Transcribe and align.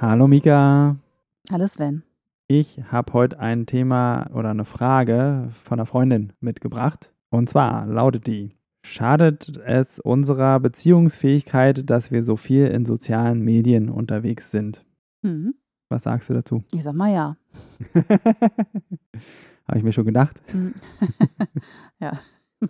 Hallo 0.00 0.28
Mika. 0.28 0.96
Hallo 1.50 1.66
Sven. 1.66 2.04
Ich 2.46 2.80
habe 2.92 3.12
heute 3.14 3.40
ein 3.40 3.66
Thema 3.66 4.30
oder 4.32 4.50
eine 4.50 4.64
Frage 4.64 5.50
von 5.64 5.80
einer 5.80 5.86
Freundin 5.86 6.34
mitgebracht. 6.38 7.12
Und 7.30 7.48
zwar 7.48 7.84
lautet 7.84 8.28
die, 8.28 8.50
schadet 8.84 9.56
es 9.66 9.98
unserer 9.98 10.60
Beziehungsfähigkeit, 10.60 11.90
dass 11.90 12.12
wir 12.12 12.22
so 12.22 12.36
viel 12.36 12.68
in 12.68 12.84
sozialen 12.86 13.40
Medien 13.40 13.88
unterwegs 13.88 14.52
sind? 14.52 14.86
Mhm. 15.22 15.54
Was 15.88 16.04
sagst 16.04 16.30
du 16.30 16.34
dazu? 16.34 16.62
Ich 16.72 16.84
sag 16.84 16.94
mal 16.94 17.12
ja. 17.12 17.36
habe 19.66 19.78
ich 19.78 19.82
mir 19.82 19.92
schon 19.92 20.06
gedacht. 20.06 20.40
Mhm. 20.54 20.74
ja. 21.98 22.20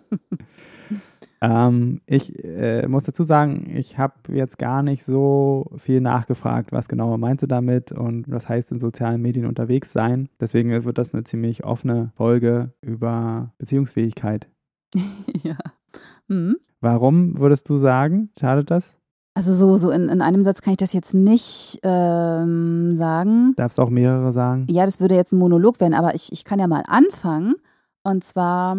Ähm, 1.41 2.01
ich 2.05 2.43
äh, 2.43 2.87
muss 2.87 3.03
dazu 3.03 3.23
sagen, 3.23 3.71
ich 3.73 3.97
habe 3.97 4.13
jetzt 4.33 4.57
gar 4.57 4.83
nicht 4.83 5.03
so 5.03 5.71
viel 5.77 6.01
nachgefragt, 6.01 6.71
was 6.71 6.89
genau 6.89 7.17
meinst 7.17 7.43
du 7.43 7.47
damit 7.47 7.91
und 7.91 8.29
was 8.29 8.49
heißt 8.49 8.71
in 8.71 8.79
sozialen 8.79 9.21
Medien 9.21 9.45
unterwegs 9.45 9.93
sein. 9.93 10.29
Deswegen 10.39 10.83
wird 10.83 10.97
das 10.97 11.13
eine 11.13 11.23
ziemlich 11.23 11.63
offene 11.63 12.11
Folge 12.15 12.73
über 12.81 13.53
Beziehungsfähigkeit. 13.57 14.49
ja. 15.43 15.57
Mhm. 16.27 16.57
Warum 16.81 17.39
würdest 17.39 17.69
du 17.69 17.77
sagen, 17.77 18.29
schadet 18.39 18.69
das? 18.71 18.95
Also 19.35 19.53
so, 19.53 19.77
so 19.77 19.91
in, 19.91 20.09
in 20.09 20.21
einem 20.21 20.43
Satz 20.43 20.61
kann 20.61 20.71
ich 20.71 20.77
das 20.77 20.91
jetzt 20.91 21.13
nicht 21.13 21.79
ähm, 21.83 22.95
sagen. 22.95 23.53
Darfst 23.55 23.77
du 23.77 23.83
auch 23.83 23.89
mehrere 23.89 24.33
sagen? 24.33 24.67
Ja, 24.69 24.85
das 24.85 24.99
würde 24.99 25.15
jetzt 25.15 25.31
ein 25.31 25.39
Monolog 25.39 25.79
werden, 25.79 25.93
aber 25.93 26.15
ich, 26.15 26.33
ich 26.33 26.43
kann 26.43 26.59
ja 26.59 26.67
mal 26.67 26.83
anfangen. 26.87 27.55
Und 28.03 28.23
zwar 28.23 28.77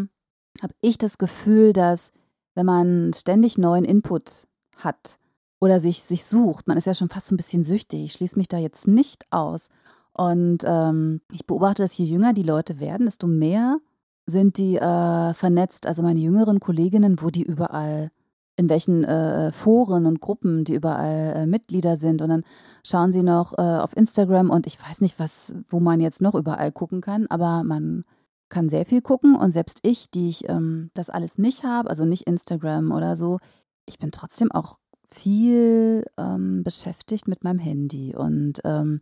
habe 0.63 0.75
ich 0.83 0.99
das 0.99 1.19
Gefühl, 1.19 1.73
dass 1.73 2.13
wenn 2.61 2.67
man 2.67 3.13
ständig 3.15 3.57
neuen 3.57 3.87
Input 3.87 4.47
hat 4.77 5.19
oder 5.61 5.81
sich, 5.81 6.03
sich 6.03 6.27
sucht, 6.27 6.69
man 6.69 6.77
ist 6.77 6.87
ja 6.87 6.93
schon 6.93 7.09
fast 7.09 7.29
so 7.29 7.35
ein 7.35 7.39
bisschen 7.39 7.65
süchtig, 7.65 8.05
ich 8.05 8.13
schließe 8.13 8.39
mich 8.39 8.49
da 8.49 8.59
jetzt 8.59 8.87
nicht 8.87 9.25
aus. 9.31 9.71
Und 10.13 10.59
ähm, 10.67 11.23
ich 11.33 11.47
beobachte, 11.47 11.83
dass 11.83 11.97
je 11.97 12.05
jünger 12.05 12.35
die 12.35 12.43
Leute 12.43 12.79
werden, 12.79 13.07
desto 13.07 13.27
mehr 13.27 13.79
sind 14.27 14.59
die 14.59 14.77
äh, 14.77 15.33
vernetzt. 15.33 15.87
Also 15.87 16.03
meine 16.03 16.21
jüngeren 16.21 16.61
Kolleginnen, 16.61 17.23
wo 17.23 17.31
die 17.31 17.45
überall, 17.45 18.11
in 18.57 18.69
welchen 18.69 19.05
äh, 19.05 19.53
Foren 19.53 20.05
und 20.05 20.21
Gruppen 20.21 20.65
die 20.65 20.75
überall 20.75 21.33
äh, 21.37 21.47
Mitglieder 21.47 21.97
sind. 21.97 22.21
Und 22.21 22.29
dann 22.29 22.45
schauen 22.85 23.11
sie 23.11 23.23
noch 23.23 23.55
äh, 23.57 23.63
auf 23.63 23.97
Instagram 23.97 24.51
und 24.51 24.67
ich 24.67 24.79
weiß 24.83 25.01
nicht, 25.01 25.19
was, 25.19 25.55
wo 25.71 25.81
man 25.81 26.01
jetzt 26.01 26.21
noch 26.21 26.35
überall 26.35 26.73
gucken 26.73 27.01
kann, 27.01 27.27
aber 27.29 27.65
man 27.65 28.05
kann 28.51 28.69
sehr 28.69 28.85
viel 28.85 29.01
gucken 29.01 29.37
und 29.37 29.51
selbst 29.51 29.79
ich, 29.83 30.11
die 30.11 30.29
ich 30.29 30.49
ähm, 30.49 30.91
das 30.95 31.09
alles 31.09 31.39
nicht 31.39 31.65
habe, 31.65 31.89
also 31.89 32.05
nicht 32.05 32.27
Instagram 32.27 32.93
oder 32.93 33.17
so, 33.17 33.39
ich 33.87 33.99
bin 33.99 34.11
trotzdem 34.11 34.53
auch 34.53 34.79
viel 35.09 36.05
ähm, 36.19 36.63
beschäftigt 36.63 37.27
mit 37.27 37.43
meinem 37.43 37.59
Handy 37.59 38.15
und 38.15 38.61
ähm, 38.65 39.01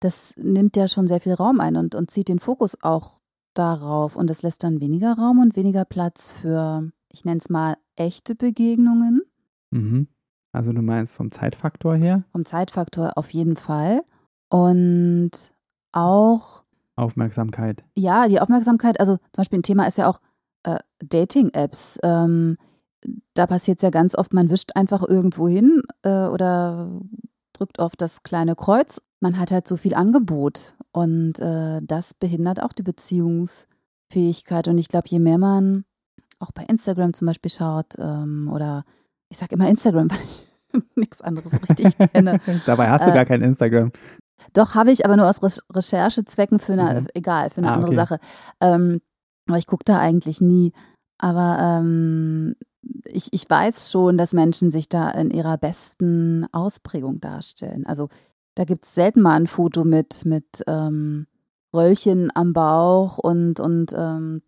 das 0.00 0.34
nimmt 0.36 0.76
ja 0.76 0.88
schon 0.88 1.08
sehr 1.08 1.20
viel 1.20 1.34
Raum 1.34 1.60
ein 1.60 1.76
und, 1.76 1.94
und 1.94 2.10
zieht 2.10 2.28
den 2.28 2.38
Fokus 2.38 2.76
auch 2.82 3.20
darauf 3.54 4.16
und 4.16 4.30
das 4.30 4.42
lässt 4.42 4.62
dann 4.62 4.80
weniger 4.80 5.14
Raum 5.14 5.40
und 5.40 5.56
weniger 5.56 5.84
Platz 5.84 6.32
für, 6.32 6.90
ich 7.10 7.24
nenne 7.24 7.40
es 7.40 7.48
mal, 7.48 7.76
echte 7.96 8.34
Begegnungen. 8.34 9.22
Mhm. 9.70 10.08
Also 10.52 10.72
du 10.72 10.82
meinst 10.82 11.14
vom 11.14 11.30
Zeitfaktor 11.30 11.96
her? 11.96 12.24
Vom 12.32 12.44
Zeitfaktor 12.44 13.12
auf 13.16 13.30
jeden 13.30 13.56
Fall 13.56 14.02
und 14.48 15.30
auch 15.92 16.64
Aufmerksamkeit. 16.98 17.84
Ja, 17.96 18.28
die 18.28 18.40
Aufmerksamkeit, 18.40 19.00
also 19.00 19.16
zum 19.16 19.36
Beispiel 19.36 19.60
ein 19.60 19.64
Thema 19.64 19.86
ist 19.86 19.98
ja 19.98 20.08
auch 20.08 20.20
äh, 20.64 20.78
Dating-Apps. 21.00 21.98
Ähm, 22.02 22.56
da 23.34 23.46
passiert 23.46 23.78
es 23.78 23.82
ja 23.82 23.90
ganz 23.90 24.16
oft, 24.16 24.34
man 24.34 24.50
wischt 24.50 24.72
einfach 24.74 25.02
irgendwo 25.06 25.48
hin 25.48 25.82
äh, 26.02 26.26
oder 26.26 26.90
drückt 27.52 27.78
auf 27.78 27.96
das 27.96 28.22
kleine 28.22 28.56
Kreuz. 28.56 29.00
Man 29.20 29.38
hat 29.38 29.50
halt 29.50 29.68
so 29.68 29.76
viel 29.76 29.94
Angebot 29.94 30.74
und 30.92 31.38
äh, 31.38 31.80
das 31.82 32.14
behindert 32.14 32.62
auch 32.62 32.72
die 32.72 32.82
Beziehungsfähigkeit. 32.82 34.68
Und 34.68 34.78
ich 34.78 34.88
glaube, 34.88 35.08
je 35.08 35.18
mehr 35.18 35.38
man 35.38 35.84
auch 36.40 36.52
bei 36.52 36.64
Instagram 36.64 37.14
zum 37.14 37.26
Beispiel 37.26 37.50
schaut 37.50 37.94
ähm, 37.98 38.50
oder 38.52 38.84
ich 39.28 39.38
sage 39.38 39.54
immer 39.54 39.68
Instagram, 39.68 40.10
weil 40.10 40.18
ich 40.18 40.82
nichts 40.94 41.20
anderes 41.20 41.52
richtig 41.68 41.96
kenne. 41.98 42.40
Dabei 42.66 42.88
hast 42.88 43.06
du 43.06 43.10
äh, 43.10 43.14
gar 43.14 43.24
kein 43.24 43.42
Instagram. 43.42 43.92
Doch, 44.52 44.74
habe 44.74 44.90
ich, 44.90 45.04
aber 45.04 45.16
nur 45.16 45.28
aus 45.28 45.42
Re 45.42 45.50
Recherchezwecken 45.74 46.58
für 46.58 46.74
eine, 46.74 47.02
mhm. 47.02 47.06
egal, 47.14 47.50
für 47.50 47.58
eine 47.58 47.70
ah, 47.70 47.74
andere 47.74 47.88
okay. 47.88 47.96
Sache. 47.96 48.18
Ähm, 48.60 49.00
aber 49.46 49.58
ich 49.58 49.66
gucke 49.66 49.84
da 49.84 49.98
eigentlich 49.98 50.40
nie. 50.40 50.72
Aber 51.18 51.58
ähm, 51.60 52.54
ich, 53.04 53.32
ich 53.32 53.48
weiß 53.48 53.90
schon, 53.90 54.18
dass 54.18 54.32
Menschen 54.32 54.70
sich 54.70 54.88
da 54.88 55.10
in 55.10 55.30
ihrer 55.30 55.58
besten 55.58 56.46
Ausprägung 56.52 57.20
darstellen. 57.20 57.86
Also 57.86 58.08
da 58.54 58.64
gibt 58.64 58.84
es 58.84 58.94
selten 58.94 59.20
mal 59.20 59.34
ein 59.34 59.46
Foto 59.46 59.84
mit, 59.84 60.24
mit 60.24 60.62
ähm, 60.66 61.26
Röllchen 61.74 62.30
am 62.34 62.52
Bauch 62.52 63.18
und, 63.18 63.60
und 63.60 63.92
ähm, 63.96 64.42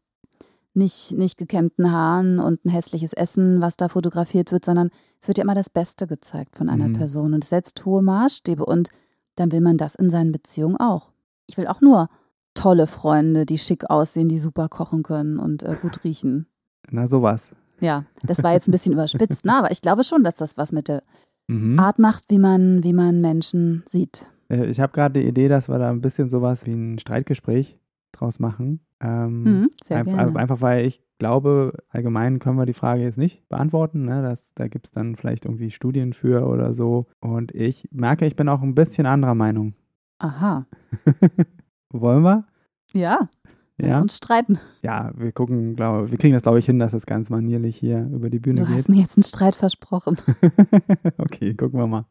nicht, 0.73 1.13
nicht 1.13 1.37
gekämmten 1.37 1.91
Haaren 1.91 2.39
und 2.39 2.65
ein 2.65 2.71
hässliches 2.71 3.13
Essen, 3.13 3.61
was 3.61 3.77
da 3.77 3.89
fotografiert 3.89 4.53
wird, 4.53 4.65
sondern 4.65 4.91
es 5.21 5.29
wird 5.29 5.39
ja 5.39 5.45
immer 5.45 5.55
das 5.55 5.71
Beste 5.71 6.07
gezeigt 6.07 6.57
von 6.57 6.69
einer 6.69 6.89
mhm. 6.89 6.95
Person 6.95 7.35
und 7.35 7.45
es 7.45 7.51
setzt 7.51 7.85
hohe 7.85 8.03
Maßstäbe 8.03 8.65
und 8.65 8.89
dann 9.37 9.53
will 9.53 9.61
man 9.61 9.77
das 9.77 9.95
in 9.95 10.11
seinen 10.11 10.33
Beziehungen 10.33 10.77
auch. 10.77 11.11
Ich 11.47 11.57
will 11.57 11.67
auch 11.67 11.81
nur 11.81 12.09
tolle 12.55 12.87
Freunde, 12.87 13.47
die 13.47 13.59
schick 13.59 13.89
aussehen, 13.89 14.29
die 14.29 14.39
super 14.39 14.69
kochen 14.69 15.03
können 15.03 15.39
und 15.39 15.63
äh, 15.63 15.77
gut 15.81 16.05
riechen. 16.05 16.47
Na, 16.91 17.07
sowas. 17.07 17.51
Ja, 17.81 18.05
das 18.23 18.43
war 18.43 18.53
jetzt 18.53 18.69
ein 18.69 18.73
bisschen 18.73 18.93
überspitzt, 18.95 19.45
ne? 19.45 19.55
aber 19.55 19.71
ich 19.71 19.81
glaube 19.81 20.05
schon, 20.05 20.25
dass 20.25 20.35
das 20.35 20.59
was 20.59 20.73
mit 20.73 20.89
der 20.89 21.03
mhm. 21.49 21.79
Art 21.79 21.99
macht, 21.99 22.25
wie 22.29 22.39
man, 22.39 22.85
wie 22.85 22.93
man 22.93 23.21
Menschen 23.21 23.83
sieht. 23.87 24.27
Äh, 24.49 24.67
ich 24.67 24.81
habe 24.81 24.93
gerade 24.93 25.21
die 25.21 25.27
Idee, 25.27 25.49
dass 25.49 25.69
wir 25.69 25.79
da 25.79 25.91
ein 25.91 26.01
bisschen 26.01 26.29
sowas 26.29 26.67
wie 26.67 26.73
ein 26.73 26.99
Streitgespräch 26.99 27.79
draus 28.13 28.39
machen. 28.39 28.81
Ähm, 29.01 29.43
mhm, 29.43 29.71
sehr 29.83 30.05
gerne. 30.05 30.37
Einfach 30.37 30.61
weil 30.61 30.87
ich 30.87 31.03
glaube, 31.19 31.75
allgemein 31.89 32.39
können 32.39 32.59
wir 32.59 32.67
die 32.67 32.75
Frage 32.75 33.03
jetzt 33.03 33.19
nicht 33.19 33.49
beantworten. 33.49 34.05
Ne? 34.05 34.23
Das, 34.23 34.55
da 34.55 34.69
gibt 34.69 34.87
es 34.87 34.93
dann 34.93 35.17
vielleicht 35.17 35.45
irgendwie 35.45 35.71
Studien 35.71 36.13
für 36.13 36.47
oder 36.47 36.75
so. 36.75 37.07
Und 37.21 37.55
ich 37.55 37.89
merke, 37.93 38.27
ich 38.27 38.37
bin 38.37 38.49
auch 38.49 38.63
ein 38.63 38.75
bisschen 38.75 39.07
anderer 39.07 39.35
Meinung. 39.35 39.75
Aha. 40.19 40.67
Wollen 41.91 42.23
wir? 42.23 42.45
Ja. 42.93 43.29
Lass 43.79 43.91
ja? 43.91 44.01
uns 44.01 44.17
streiten. 44.17 44.59
Ja, 44.83 45.13
wir 45.17 45.33
gucken, 45.33 45.75
glaube 45.77 46.11
wir 46.11 46.19
kriegen 46.19 46.35
das, 46.35 46.43
glaube 46.43 46.59
ich, 46.59 46.67
hin, 46.67 46.79
dass 46.79 46.93
das 46.93 47.07
ganz 47.07 47.31
manierlich 47.31 47.77
hier 47.77 48.09
über 48.13 48.29
die 48.29 48.39
Bühne 48.39 48.57
du 48.57 48.63
geht. 48.63 48.73
Du 48.73 48.79
hast 48.79 48.89
mir 48.89 49.01
jetzt 49.01 49.17
einen 49.17 49.25
Streit 49.25 49.55
versprochen. 49.55 50.19
okay, 51.19 51.55
gucken 51.55 51.79
wir 51.79 51.87
mal. 51.87 52.05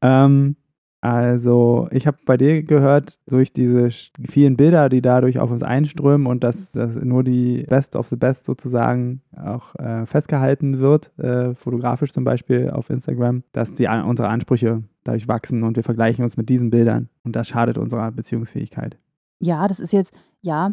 Ähm, 0.00 0.56
also, 1.02 1.88
ich 1.90 2.06
habe 2.06 2.18
bei 2.24 2.36
dir 2.36 2.62
gehört, 2.62 3.18
durch 3.26 3.52
diese 3.52 3.90
vielen 3.90 4.56
Bilder, 4.56 4.88
die 4.88 5.02
dadurch 5.02 5.40
auf 5.40 5.50
uns 5.50 5.64
einströmen 5.64 6.28
und 6.28 6.44
dass, 6.44 6.70
dass 6.70 6.94
nur 6.94 7.24
die 7.24 7.64
Best 7.64 7.96
of 7.96 8.08
the 8.08 8.14
Best 8.14 8.46
sozusagen 8.46 9.20
auch 9.36 9.74
äh, 9.80 10.06
festgehalten 10.06 10.78
wird, 10.78 11.10
äh, 11.18 11.56
fotografisch 11.56 12.12
zum 12.12 12.22
Beispiel 12.22 12.70
auf 12.70 12.88
Instagram, 12.88 13.42
dass 13.50 13.74
die, 13.74 13.88
unsere 13.88 14.28
Ansprüche 14.28 14.84
dadurch 15.02 15.26
wachsen 15.26 15.64
und 15.64 15.74
wir 15.74 15.82
vergleichen 15.82 16.22
uns 16.22 16.36
mit 16.36 16.48
diesen 16.48 16.70
Bildern 16.70 17.08
und 17.24 17.34
das 17.34 17.48
schadet 17.48 17.78
unserer 17.78 18.12
Beziehungsfähigkeit. 18.12 18.96
Ja, 19.40 19.66
das 19.66 19.80
ist 19.80 19.92
jetzt, 19.92 20.14
ja, 20.40 20.70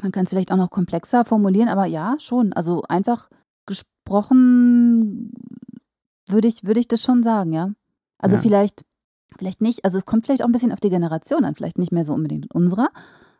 man 0.00 0.10
kann 0.10 0.24
es 0.24 0.30
vielleicht 0.30 0.52
auch 0.52 0.56
noch 0.56 0.70
komplexer 0.70 1.26
formulieren, 1.26 1.68
aber 1.68 1.84
ja, 1.84 2.16
schon. 2.18 2.54
Also 2.54 2.82
einfach 2.88 3.28
gesprochen 3.66 5.34
würde 6.30 6.48
ich, 6.48 6.64
würde 6.64 6.80
ich 6.80 6.88
das 6.88 7.02
schon 7.02 7.22
sagen, 7.22 7.52
ja. 7.52 7.72
Also 8.16 8.36
ja. 8.36 8.42
vielleicht 8.42 8.86
Vielleicht 9.38 9.60
nicht, 9.60 9.84
also 9.84 9.98
es 9.98 10.04
kommt 10.04 10.24
vielleicht 10.24 10.42
auch 10.42 10.46
ein 10.46 10.52
bisschen 10.52 10.72
auf 10.72 10.80
die 10.80 10.90
Generation 10.90 11.44
an, 11.44 11.54
vielleicht 11.54 11.78
nicht 11.78 11.92
mehr 11.92 12.04
so 12.04 12.14
unbedingt 12.14 12.52
unserer. 12.54 12.88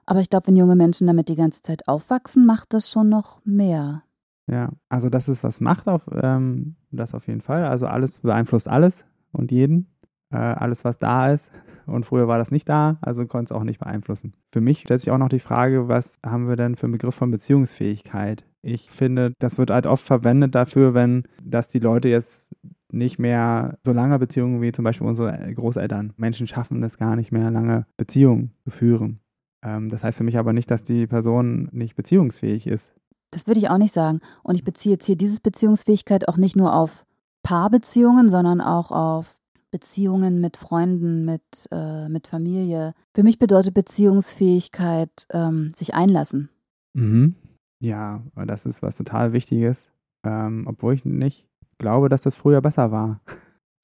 Aber 0.04 0.20
ich 0.20 0.30
glaube, 0.30 0.48
wenn 0.48 0.56
junge 0.56 0.76
Menschen 0.76 1.06
damit 1.06 1.28
die 1.28 1.36
ganze 1.36 1.62
Zeit 1.62 1.88
aufwachsen, 1.88 2.46
macht 2.46 2.74
das 2.74 2.90
schon 2.90 3.08
noch 3.08 3.44
mehr. 3.44 4.02
Ja, 4.46 4.70
also 4.88 5.08
dass 5.08 5.26
es 5.26 5.42
was 5.42 5.60
macht, 5.60 5.88
auf, 5.88 6.02
ähm, 6.12 6.76
das 6.92 7.14
auf 7.14 7.26
jeden 7.26 7.40
Fall. 7.40 7.64
Also 7.64 7.86
alles 7.86 8.20
beeinflusst 8.20 8.68
alles 8.68 9.04
und 9.32 9.50
jeden. 9.50 9.88
Äh, 10.30 10.36
alles, 10.36 10.84
was 10.84 10.98
da 10.98 11.32
ist. 11.32 11.50
Und 11.86 12.04
früher 12.04 12.26
war 12.26 12.38
das 12.38 12.50
nicht 12.50 12.68
da, 12.68 12.98
also 13.00 13.26
konnte 13.26 13.54
es 13.54 13.56
auch 13.56 13.62
nicht 13.62 13.78
beeinflussen. 13.78 14.34
Für 14.50 14.60
mich 14.60 14.80
stellt 14.80 15.00
sich 15.00 15.12
auch 15.12 15.18
noch 15.18 15.28
die 15.28 15.38
Frage, 15.38 15.86
was 15.86 16.18
haben 16.24 16.48
wir 16.48 16.56
denn 16.56 16.74
für 16.74 16.86
einen 16.86 16.92
Begriff 16.92 17.14
von 17.14 17.30
Beziehungsfähigkeit? 17.30 18.44
Ich 18.60 18.90
finde, 18.90 19.32
das 19.38 19.56
wird 19.56 19.70
halt 19.70 19.86
oft 19.86 20.04
verwendet 20.04 20.56
dafür, 20.56 20.94
wenn, 20.94 21.22
dass 21.44 21.68
die 21.68 21.78
Leute 21.78 22.08
jetzt 22.08 22.50
nicht 22.96 23.18
mehr 23.18 23.78
so 23.84 23.92
lange 23.92 24.18
Beziehungen 24.18 24.60
wie 24.62 24.72
zum 24.72 24.84
Beispiel 24.84 25.06
unsere 25.06 25.54
Großeltern. 25.54 26.12
Menschen 26.16 26.46
schaffen 26.46 26.82
es 26.82 26.98
gar 26.98 27.16
nicht 27.16 27.32
mehr, 27.32 27.50
lange 27.50 27.86
Beziehungen 27.96 28.52
zu 28.64 28.70
führen. 28.70 29.20
Ähm, 29.62 29.88
das 29.88 30.04
heißt 30.04 30.18
für 30.18 30.24
mich 30.24 30.38
aber 30.38 30.52
nicht, 30.52 30.70
dass 30.70 30.84
die 30.84 31.06
Person 31.06 31.68
nicht 31.72 31.96
beziehungsfähig 31.96 32.66
ist. 32.66 32.92
Das 33.30 33.46
würde 33.46 33.60
ich 33.60 33.68
auch 33.68 33.78
nicht 33.78 33.94
sagen. 33.94 34.20
Und 34.42 34.54
ich 34.54 34.64
beziehe 34.64 34.94
jetzt 34.94 35.06
hier 35.06 35.16
diese 35.16 35.40
Beziehungsfähigkeit 35.40 36.28
auch 36.28 36.36
nicht 36.36 36.56
nur 36.56 36.74
auf 36.74 37.04
Paarbeziehungen, 37.42 38.28
sondern 38.28 38.60
auch 38.60 38.90
auf 38.90 39.38
Beziehungen 39.70 40.40
mit 40.40 40.56
Freunden, 40.56 41.24
mit, 41.24 41.42
äh, 41.70 42.08
mit 42.08 42.28
Familie. 42.28 42.94
Für 43.14 43.22
mich 43.22 43.38
bedeutet 43.38 43.74
Beziehungsfähigkeit 43.74 45.26
ähm, 45.30 45.72
sich 45.74 45.94
einlassen. 45.94 46.48
Mhm. 46.94 47.34
Ja, 47.80 48.22
das 48.46 48.64
ist 48.64 48.82
was 48.82 48.96
total 48.96 49.32
Wichtiges. 49.32 49.90
Ähm, 50.24 50.64
obwohl 50.66 50.94
ich 50.94 51.04
nicht 51.04 51.46
glaube, 51.78 52.08
dass 52.08 52.22
das 52.22 52.36
früher 52.36 52.60
besser 52.60 52.90
war. 52.90 53.20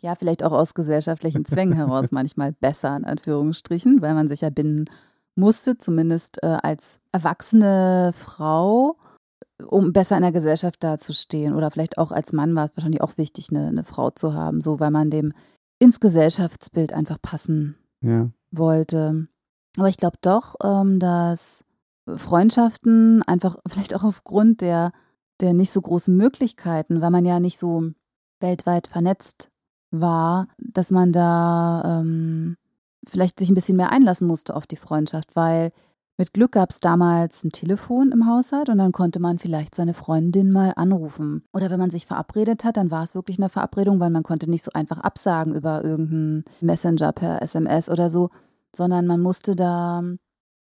Ja, 0.02 0.14
vielleicht 0.16 0.42
auch 0.42 0.52
aus 0.52 0.74
gesellschaftlichen 0.74 1.44
Zwängen 1.44 1.74
heraus 1.74 2.10
manchmal 2.10 2.52
besser, 2.52 2.96
in 2.96 3.04
Anführungsstrichen, 3.04 4.02
weil 4.02 4.14
man 4.14 4.28
sich 4.28 4.40
ja 4.40 4.50
binden 4.50 4.86
musste, 5.34 5.78
zumindest 5.78 6.42
äh, 6.42 6.58
als 6.62 7.00
erwachsene 7.12 8.12
Frau, 8.14 8.96
um 9.64 9.92
besser 9.92 10.16
in 10.16 10.22
der 10.22 10.32
Gesellschaft 10.32 10.82
dazustehen. 10.82 11.54
Oder 11.54 11.70
vielleicht 11.70 11.98
auch 11.98 12.12
als 12.12 12.32
Mann 12.32 12.54
war 12.54 12.66
es 12.66 12.76
wahrscheinlich 12.76 13.00
auch 13.00 13.16
wichtig, 13.16 13.48
eine, 13.50 13.68
eine 13.68 13.84
Frau 13.84 14.10
zu 14.10 14.34
haben, 14.34 14.60
so 14.60 14.80
weil 14.80 14.90
man 14.90 15.10
dem 15.10 15.32
ins 15.78 16.00
Gesellschaftsbild 16.00 16.92
einfach 16.92 17.20
passen 17.20 17.76
ja. 18.02 18.30
wollte. 18.50 19.28
Aber 19.78 19.88
ich 19.88 19.96
glaube 19.96 20.18
doch, 20.20 20.56
ähm, 20.62 20.98
dass 20.98 21.64
Freundschaften 22.08 23.22
einfach 23.22 23.56
vielleicht 23.68 23.94
auch 23.94 24.04
aufgrund 24.04 24.60
der, 24.60 24.92
der 25.42 25.52
nicht 25.52 25.72
so 25.72 25.80
großen 25.80 26.16
Möglichkeiten, 26.16 27.00
weil 27.00 27.10
man 27.10 27.24
ja 27.24 27.40
nicht 27.40 27.58
so 27.58 27.90
weltweit 28.40 28.86
vernetzt 28.86 29.50
war, 29.90 30.48
dass 30.58 30.90
man 30.90 31.12
da 31.12 32.00
ähm, 32.00 32.56
vielleicht 33.06 33.38
sich 33.38 33.50
ein 33.50 33.54
bisschen 33.54 33.76
mehr 33.76 33.92
einlassen 33.92 34.26
musste 34.26 34.56
auf 34.56 34.66
die 34.66 34.76
Freundschaft, 34.76 35.36
weil 35.36 35.72
mit 36.18 36.34
Glück 36.34 36.52
gab 36.52 36.70
es 36.70 36.80
damals 36.80 37.42
ein 37.42 37.50
Telefon 37.50 38.12
im 38.12 38.26
Haushalt 38.26 38.68
und 38.68 38.78
dann 38.78 38.92
konnte 38.92 39.18
man 39.18 39.38
vielleicht 39.38 39.74
seine 39.74 39.94
Freundin 39.94 40.52
mal 40.52 40.72
anrufen. 40.76 41.44
Oder 41.52 41.70
wenn 41.70 41.80
man 41.80 41.90
sich 41.90 42.06
verabredet 42.06 42.64
hat, 42.64 42.76
dann 42.76 42.90
war 42.90 43.02
es 43.02 43.14
wirklich 43.14 43.38
eine 43.38 43.48
Verabredung, 43.48 43.98
weil 43.98 44.10
man 44.10 44.22
konnte 44.22 44.48
nicht 44.48 44.62
so 44.62 44.70
einfach 44.72 44.98
absagen 44.98 45.54
über 45.54 45.82
irgendeinen 45.82 46.44
Messenger 46.60 47.12
per 47.12 47.42
SMS 47.42 47.88
oder 47.88 48.10
so, 48.10 48.30
sondern 48.74 49.06
man 49.06 49.20
musste 49.20 49.56
da 49.56 50.02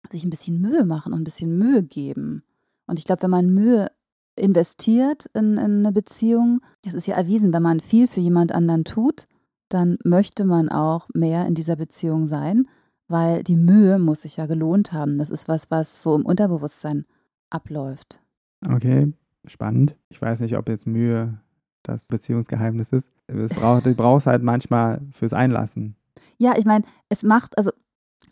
sich 0.10 0.24
ein 0.24 0.30
bisschen 0.30 0.62
Mühe 0.62 0.86
machen 0.86 1.14
und 1.14 1.22
ein 1.22 1.26
bisschen 1.26 1.58
Mühe 1.58 1.84
geben. 1.84 2.44
Und 2.88 2.98
ich 2.98 3.06
glaube, 3.06 3.24
wenn 3.24 3.30
man 3.30 3.48
Mühe 3.48 3.88
investiert 4.36 5.26
in, 5.34 5.58
in 5.58 5.86
eine 5.86 5.92
Beziehung, 5.92 6.62
das 6.84 6.94
ist 6.94 7.08
ja 7.08 7.16
erwiesen, 7.16 7.54
wenn 7.54 7.64
man 7.64 7.80
viel 7.80 8.08
für 8.08 8.20
jemand 8.20 8.52
anderen 8.52 8.84
tut, 8.84 9.28
dann 9.70 9.98
möchte 10.04 10.46
man 10.46 10.70
auch 10.70 11.08
mehr 11.14 11.46
in 11.48 11.56
dieser 11.56 11.76
Beziehung 11.76 12.28
sein, 12.28 12.68
weil 13.08 13.44
die 13.44 13.56
Mühe 13.56 14.00
muss 14.00 14.24
sich 14.24 14.38
ja 14.38 14.46
gelohnt 14.46 14.94
haben. 14.94 15.18
Das 15.18 15.30
ist 15.30 15.48
was, 15.48 15.70
was 15.72 16.04
so 16.04 16.16
im 16.16 16.26
Unterbewusstsein 16.26 17.06
abläuft. 17.50 18.22
Okay, 18.68 19.14
spannend. 19.46 19.96
Ich 20.10 20.22
weiß 20.22 20.42
nicht, 20.42 20.58
ob 20.58 20.70
jetzt 20.70 20.88
Mühe 20.88 21.40
das 21.84 22.08
Beziehungsgeheimnis 22.08 22.92
ist. 22.92 23.10
Es 23.28 23.52
braucht, 23.52 23.86
du 23.86 23.96
brauchst 23.96 24.28
halt 24.28 24.44
manchmal 24.44 25.02
fürs 25.12 25.34
Einlassen. 25.34 25.96
Ja, 26.38 26.58
ich 26.58 26.66
meine, 26.66 26.86
es 27.10 27.24
macht, 27.24 27.58
also 27.58 27.72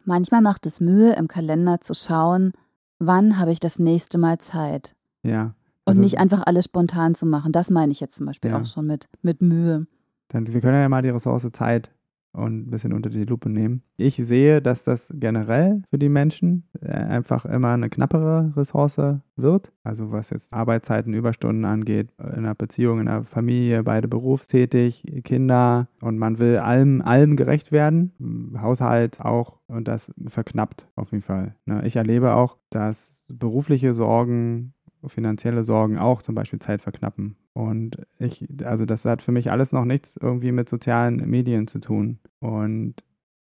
manchmal 0.06 0.42
macht 0.42 0.66
es 0.66 0.80
Mühe, 0.80 1.14
im 1.16 1.28
Kalender 1.28 1.82
zu 1.82 1.94
schauen, 1.94 2.54
wann 3.00 3.40
habe 3.40 3.52
ich 3.52 3.60
das 3.60 3.80
nächste 3.80 4.18
Mal 4.18 4.40
Zeit. 4.40 4.96
Ja. 5.24 5.56
Also, 5.90 6.00
und 6.00 6.06
nicht 6.06 6.20
einfach 6.20 6.44
alles 6.46 6.66
spontan 6.66 7.16
zu 7.16 7.26
machen. 7.26 7.52
Das 7.52 7.70
meine 7.70 7.92
ich 7.92 8.00
jetzt 8.00 8.16
zum 8.16 8.26
Beispiel 8.26 8.52
ja. 8.52 8.60
auch 8.60 8.66
schon 8.66 8.88
mit, 8.88 9.10
mit 9.22 9.42
Mühe. 9.42 9.88
Dann, 10.30 10.52
wir 10.52 10.62
können 10.62 10.80
ja 10.80 10.90
mal 10.90 11.02
die 11.02 11.10
Ressource 11.10 11.48
Zeit 11.52 11.92
und 12.32 12.68
ein 12.68 12.70
bisschen 12.70 12.94
unter 12.94 13.10
die 13.10 13.26
Lupe 13.26 13.50
nehmen. 13.50 13.82
Ich 13.98 14.16
sehe, 14.16 14.62
dass 14.62 14.84
das 14.84 15.12
generell 15.14 15.82
für 15.90 15.98
die 15.98 16.10
Menschen 16.10 16.68
äh, 16.80 16.92
einfach 16.92 17.46
immer 17.46 17.70
eine 17.70 17.90
knappere 17.90 18.54
Ressource 18.56 19.02
wird. 19.36 19.72
Also 19.84 20.12
was 20.12 20.30
jetzt 20.30 20.54
Arbeitszeiten, 20.54 21.14
Überstunden 21.14 21.66
angeht, 21.66 22.10
in 22.20 22.26
einer 22.26 22.56
Beziehung, 22.56 23.00
in 23.00 23.08
einer 23.08 23.24
Familie, 23.24 23.84
beide 23.84 24.08
berufstätig, 24.08 25.04
Kinder 25.24 25.88
und 26.02 26.18
man 26.18 26.40
will 26.40 26.58
allem, 26.58 27.02
allem 27.02 27.36
gerecht 27.36 27.72
werden. 27.72 28.14
Haushalt 28.62 29.22
auch 29.22 29.60
und 29.68 29.88
das 29.88 30.12
verknappt 30.28 30.88
auf 30.96 31.12
jeden 31.12 31.24
Fall. 31.24 31.56
Ne? 31.66 31.82
Ich 31.86 31.96
erlebe 31.96 32.34
auch, 32.34 32.58
dass 32.70 33.26
berufliche 33.28 33.94
Sorgen 33.94 34.74
finanzielle 35.06 35.64
Sorgen 35.64 35.98
auch 35.98 36.22
zum 36.22 36.36
Beispiel 36.36 36.60
Zeit 36.60 36.82
verknappen. 36.82 37.36
Und 37.54 37.98
ich, 38.20 38.48
also 38.64 38.86
das 38.86 39.06
hat 39.06 39.22
für 39.22 39.32
mich 39.32 39.52
alles 39.52 39.72
noch 39.72 39.86
nichts 39.86 40.18
irgendwie 40.20 40.52
mit 40.52 40.70
sozialen 40.70 41.30
Medien 41.30 41.68
zu 41.68 41.80
tun. 41.80 42.20
Und 42.40 42.96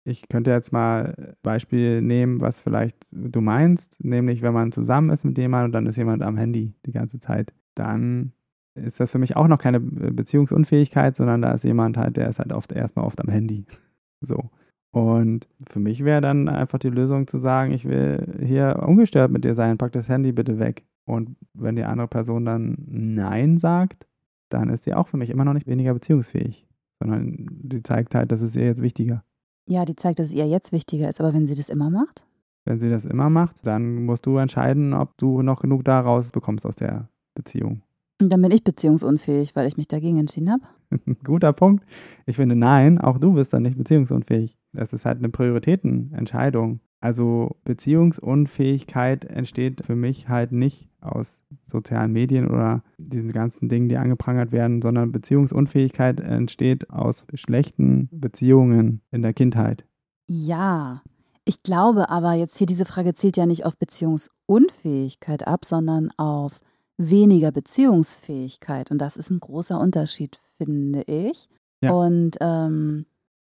ich 0.03 0.29
könnte 0.29 0.51
jetzt 0.51 0.71
mal 0.71 1.35
Beispiel 1.43 2.01
nehmen, 2.01 2.39
was 2.39 2.59
vielleicht 2.59 2.95
du 3.11 3.41
meinst, 3.41 4.03
nämlich 4.03 4.41
wenn 4.41 4.53
man 4.53 4.71
zusammen 4.71 5.09
ist 5.09 5.25
mit 5.25 5.37
jemandem 5.37 5.65
und 5.65 5.71
dann 5.73 5.85
ist 5.85 5.97
jemand 5.97 6.23
am 6.23 6.37
Handy 6.37 6.73
die 6.85 6.93
ganze 6.93 7.19
Zeit, 7.19 7.53
dann 7.75 8.31
ist 8.75 8.99
das 8.99 9.11
für 9.11 9.17
mich 9.17 9.35
auch 9.35 9.47
noch 9.47 9.57
keine 9.57 9.79
Beziehungsunfähigkeit, 9.79 11.15
sondern 11.15 11.41
da 11.41 11.51
ist 11.51 11.63
jemand 11.63 11.97
halt, 11.97 12.15
der 12.15 12.29
ist 12.29 12.39
halt 12.39 12.53
oft 12.53 12.71
erstmal 12.71 13.05
oft 13.05 13.19
am 13.21 13.29
Handy. 13.29 13.65
So. 14.19 14.49
Und 14.91 15.47
für 15.69 15.77
mich 15.77 16.03
wäre 16.03 16.21
dann 16.21 16.49
einfach 16.49 16.79
die 16.79 16.89
Lösung 16.89 17.27
zu 17.27 17.37
sagen, 17.37 17.71
ich 17.71 17.85
will 17.85 18.39
hier 18.41 18.83
ungestört 18.83 19.31
mit 19.31 19.45
dir 19.45 19.53
sein, 19.53 19.77
pack 19.77 19.91
das 19.91 20.09
Handy 20.09 20.31
bitte 20.31 20.57
weg. 20.57 20.87
Und 21.07 21.37
wenn 21.53 21.77
die 21.77 21.85
andere 21.85 22.07
Person 22.07 22.45
dann 22.45 22.77
Nein 22.85 23.57
sagt, 23.57 24.05
dann 24.49 24.69
ist 24.69 24.83
sie 24.83 24.93
auch 24.93 25.07
für 25.07 25.17
mich 25.17 25.29
immer 25.29 25.45
noch 25.45 25.53
nicht 25.53 25.65
weniger 25.65 25.93
beziehungsfähig, 25.93 26.67
sondern 26.99 27.47
die 27.49 27.81
zeigt 27.81 28.13
halt, 28.13 28.31
dass 28.31 28.41
es 28.41 28.55
ihr 28.55 28.65
jetzt 28.65 28.81
wichtiger. 28.81 29.23
Ja, 29.67 29.85
die 29.85 29.95
zeigt, 29.95 30.19
dass 30.19 30.27
es 30.27 30.33
ihr 30.33 30.47
jetzt 30.47 30.71
wichtiger 30.73 31.09
ist, 31.09 31.19
aber 31.19 31.33
wenn 31.33 31.47
sie 31.47 31.55
das 31.55 31.69
immer 31.69 31.89
macht? 31.89 32.25
Wenn 32.65 32.79
sie 32.79 32.89
das 32.89 33.05
immer 33.05 33.29
macht, 33.29 33.65
dann 33.65 34.05
musst 34.05 34.25
du 34.25 34.37
entscheiden, 34.37 34.93
ob 34.93 35.17
du 35.17 35.41
noch 35.41 35.61
genug 35.61 35.85
daraus 35.85 36.31
bekommst 36.31 36.65
aus 36.65 36.75
der 36.75 37.09
Beziehung. 37.33 37.81
Und 38.19 38.33
dann 38.33 38.41
bin 38.41 38.51
ich 38.51 38.63
beziehungsunfähig, 38.63 39.55
weil 39.55 39.67
ich 39.67 39.77
mich 39.77 39.87
dagegen 39.87 40.17
entschieden 40.17 40.51
habe. 40.51 40.63
Guter 41.23 41.53
Punkt. 41.53 41.85
Ich 42.25 42.35
finde, 42.35 42.55
nein, 42.55 42.99
auch 42.99 43.17
du 43.17 43.33
bist 43.33 43.53
dann 43.53 43.63
nicht 43.63 43.77
beziehungsunfähig. 43.77 44.57
Das 44.73 44.91
ist 44.91 45.05
halt 45.05 45.19
eine 45.19 45.29
Prioritätenentscheidung. 45.29 46.81
Also 46.99 47.57
Beziehungsunfähigkeit 47.63 49.23
entsteht 49.25 49.85
für 49.85 49.95
mich 49.95 50.27
halt 50.27 50.51
nicht 50.51 50.86
aus 51.01 51.43
sozialen 51.63 52.11
Medien 52.11 52.47
oder 52.47 52.83
diesen 52.97 53.31
ganzen 53.31 53.69
Dingen, 53.69 53.89
die 53.89 53.97
angeprangert 53.97 54.51
werden, 54.51 54.81
sondern 54.81 55.11
Beziehungsunfähigkeit 55.11 56.19
entsteht 56.19 56.89
aus 56.89 57.25
schlechten 57.33 58.09
Beziehungen 58.11 59.01
in 59.11 59.21
der 59.21 59.33
Kindheit. 59.33 59.85
Ja, 60.27 61.01
ich 61.45 61.63
glaube 61.63 62.09
aber 62.09 62.33
jetzt 62.33 62.57
hier 62.57 62.67
diese 62.67 62.85
Frage 62.85 63.13
zielt 63.15 63.37
ja 63.37 63.45
nicht 63.45 63.65
auf 63.65 63.77
Beziehungsunfähigkeit 63.77 65.47
ab, 65.47 65.65
sondern 65.65 66.09
auf 66.17 66.59
weniger 66.97 67.51
Beziehungsfähigkeit. 67.51 68.91
Und 68.91 68.97
das 68.99 69.17
ist 69.17 69.29
ein 69.29 69.39
großer 69.39 69.79
Unterschied, 69.79 70.39
finde 70.57 71.03
ich. 71.03 71.47
Ja. 71.81 71.91
Und 71.91 72.37
ähm, 72.41 73.05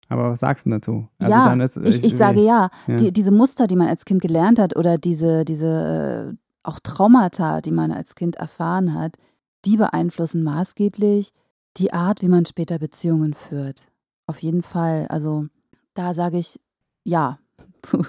aber 0.09 0.31
was 0.31 0.41
sagst 0.41 0.67
du 0.67 0.71
dazu? 0.71 1.09
Also 1.19 1.33
ja, 1.33 1.53
ist, 1.53 1.77
ich, 1.77 1.99
ich, 1.99 2.05
ich, 2.05 2.17
sage 2.17 2.43
ja. 2.43 2.71
ja. 2.87 2.97
Die, 2.97 3.13
diese 3.13 3.31
Muster, 3.31 3.67
die 3.67 3.77
man 3.77 3.89
als 3.89 4.05
Kind 4.05 4.23
gelernt 4.23 4.59
hat 4.59 4.77
oder 4.77 4.97
diese, 4.97 5.45
diese 5.45 6.33
äh, 6.33 6.37
auch 6.69 6.79
Traumata, 6.81 7.61
die 7.61 7.73
man 7.73 7.91
als 7.91 8.15
Kind 8.15 8.37
erfahren 8.37 8.95
hat, 8.95 9.17
die 9.65 9.77
beeinflussen 9.77 10.43
maßgeblich 10.45 11.33
die 11.77 11.93
Art, 11.93 12.23
wie 12.23 12.29
man 12.29 12.45
später 12.45 12.79
Beziehungen 12.79 13.35
führt. 13.35 13.89
Auf 14.27 14.39
jeden 14.39 14.63
Fall. 14.63 15.07
Also 15.09 15.47
da 15.95 16.15
sage 16.15 16.39
ich 16.39 16.61
ja 17.05 17.39
zu, 17.83 18.03